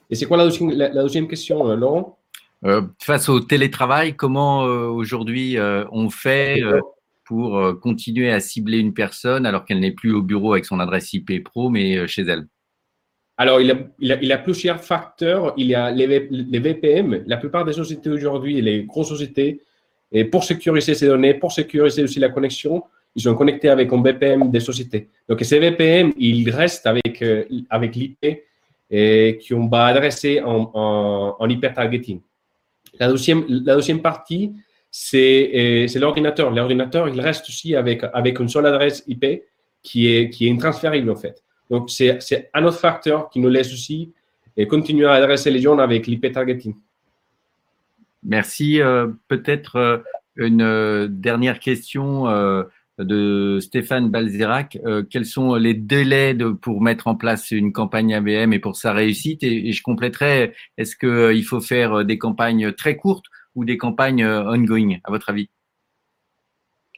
[0.09, 2.19] Et c'est quoi la deuxième, la, la deuxième, question, euh, Laurent?
[2.65, 6.61] Euh, Face au télétravail, comment euh, aujourd'hui euh, on fait
[7.25, 11.13] pour continuer à cibler une personne alors qu'elle n'est plus au bureau avec son adresse
[11.13, 12.47] IP pro, mais chez elle?
[13.37, 15.53] Alors, il a, il, a, il a, plusieurs facteurs.
[15.57, 17.23] Il y a les, les VPM.
[17.25, 19.61] La plupart des sociétés aujourd'hui, les grosses sociétés,
[20.11, 22.83] et pour sécuriser ces données, pour sécuriser aussi la connexion,
[23.15, 25.09] ils sont connectés avec un VPN des sociétés.
[25.27, 28.43] Donc, ces VPN, ils restent avec, euh, avec l'IP
[28.89, 32.21] et qu'on va adresser en, en, en hyper-targeting.
[32.99, 34.53] La deuxième, la deuxième partie,
[34.89, 36.51] c'est euh, l'ordinateur.
[36.51, 39.43] L'ordinateur, il reste aussi avec, avec une seule adresse IP
[39.81, 41.43] qui est, qui est intransférable, en fait.
[41.69, 44.11] Donc, c'est un autre facteur qui nous laisse aussi
[44.55, 46.75] et continuer à adresser les gens avec l'IP targeting.
[48.23, 48.81] Merci.
[48.81, 49.97] Euh, Peut-être euh,
[50.35, 52.63] une euh, dernière question euh,
[52.99, 54.77] de Stéphane Balzerac.
[54.85, 58.75] Euh, quels sont les délais de, pour mettre en place une campagne ABM et pour
[58.75, 59.43] sa réussite?
[59.43, 63.25] Et, et, je compléterai, est-ce qu'il euh, faut faire des campagnes très courtes
[63.55, 65.49] ou des campagnes euh, ongoing, à votre avis?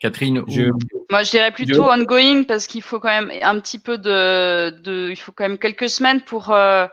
[0.01, 0.79] Catherine je, ou...
[1.09, 2.01] Moi, je dirais plutôt je...
[2.01, 5.57] ongoing parce qu'il faut quand même un petit peu de, de, Il faut quand même
[5.57, 6.87] quelques semaines pour, euh,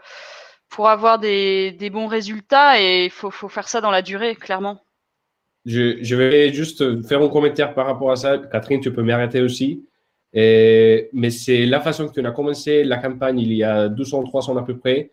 [0.68, 4.36] pour avoir des, des bons résultats et il faut, faut faire ça dans la durée,
[4.36, 4.84] clairement.
[5.64, 8.38] Je, vais juste faire un commentaire par rapport à ça.
[8.38, 9.84] Catherine, tu peux m'arrêter aussi.
[10.34, 14.56] Mais c'est la façon que tu as commencé la campagne il y a 200, 300
[14.56, 15.10] à peu près.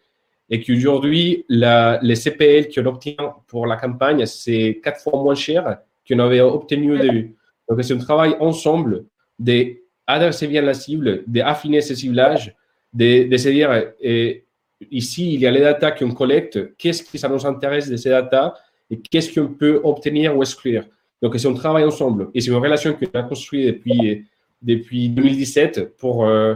[0.50, 5.78] Et qu'aujourd'hui, les CPL qu'on obtient pour la campagne, c'est quatre fois moins cher
[6.08, 7.36] qu'on avait obtenu au début.
[7.70, 9.06] Donc, c'est un travail ensemble
[9.38, 12.56] d'adresser bien la cible, d'affiner ces ciblages,
[12.92, 14.46] de, de se dire, et
[14.90, 18.10] ici, il y a les data qu'on collecte, qu'est-ce que ça nous intéresse de ces
[18.10, 18.56] data
[18.90, 20.84] et qu'est-ce qu'on peut obtenir ou exclure?
[21.22, 22.30] Donc, c'est un travail ensemble.
[22.34, 24.26] Et c'est une relation qu'on a construite depuis,
[24.62, 26.56] depuis 2017 pour, euh,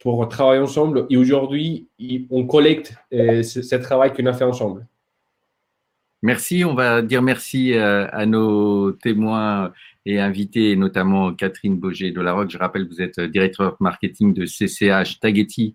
[0.00, 1.06] pour travailler ensemble.
[1.10, 1.88] Et aujourd'hui,
[2.30, 4.86] on collecte euh, ce, ce, travail qu'on a fait ensemble.
[6.22, 6.64] Merci.
[6.64, 9.72] On va dire merci euh, à nos témoins
[10.06, 12.50] et invités, notamment Catherine Boger de la Roque.
[12.50, 15.74] Je rappelle, vous êtes directeur marketing de CCH Tagetti,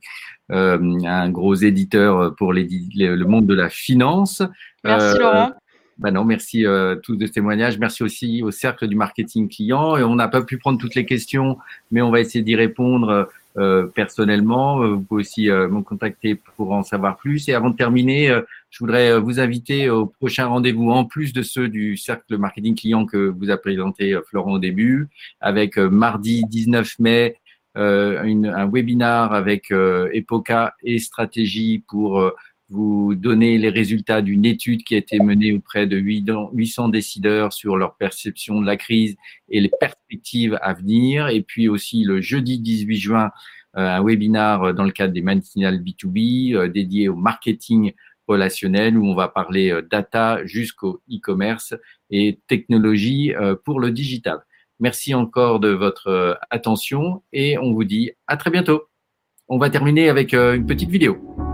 [0.52, 4.42] euh, un gros éditeur pour le monde de la finance.
[4.84, 5.52] Merci Laurent.
[6.00, 7.78] Ben non, merci euh, tous de ce témoignage.
[7.78, 9.98] Merci aussi au Cercle du marketing client.
[9.98, 11.58] Et on n'a pas pu prendre toutes les questions,
[11.92, 13.28] mais on va essayer d'y répondre
[13.58, 14.80] euh, personnellement.
[14.88, 17.50] Vous pouvez aussi euh, me contacter pour en savoir plus.
[17.50, 21.42] Et avant de terminer, euh, je voudrais vous inviter au prochain rendez-vous, en plus de
[21.42, 25.10] ceux du Cercle marketing client que vous a présenté euh, Florent au début,
[25.42, 27.36] avec euh, mardi 19 mai,
[27.76, 32.30] une, un webinar avec Epoca et stratégie pour
[32.70, 37.78] vous donner les résultats d'une étude qui a été menée auprès de 800 décideurs sur
[37.78, 39.16] leur perception de la crise
[39.50, 41.30] et les perspectives à venir.
[41.30, 43.32] Et puis aussi le jeudi 18 juin,
[43.78, 47.94] euh, un webinar dans le cadre des matinales B2B euh, dédié au marketing
[48.28, 51.74] relationnel où on va parler euh, data jusqu'au e-commerce
[52.12, 53.34] et technologie
[53.66, 54.40] pour le digital.
[54.80, 58.84] Merci encore de votre attention et on vous dit à très bientôt.
[59.48, 61.49] On va terminer avec une petite vidéo.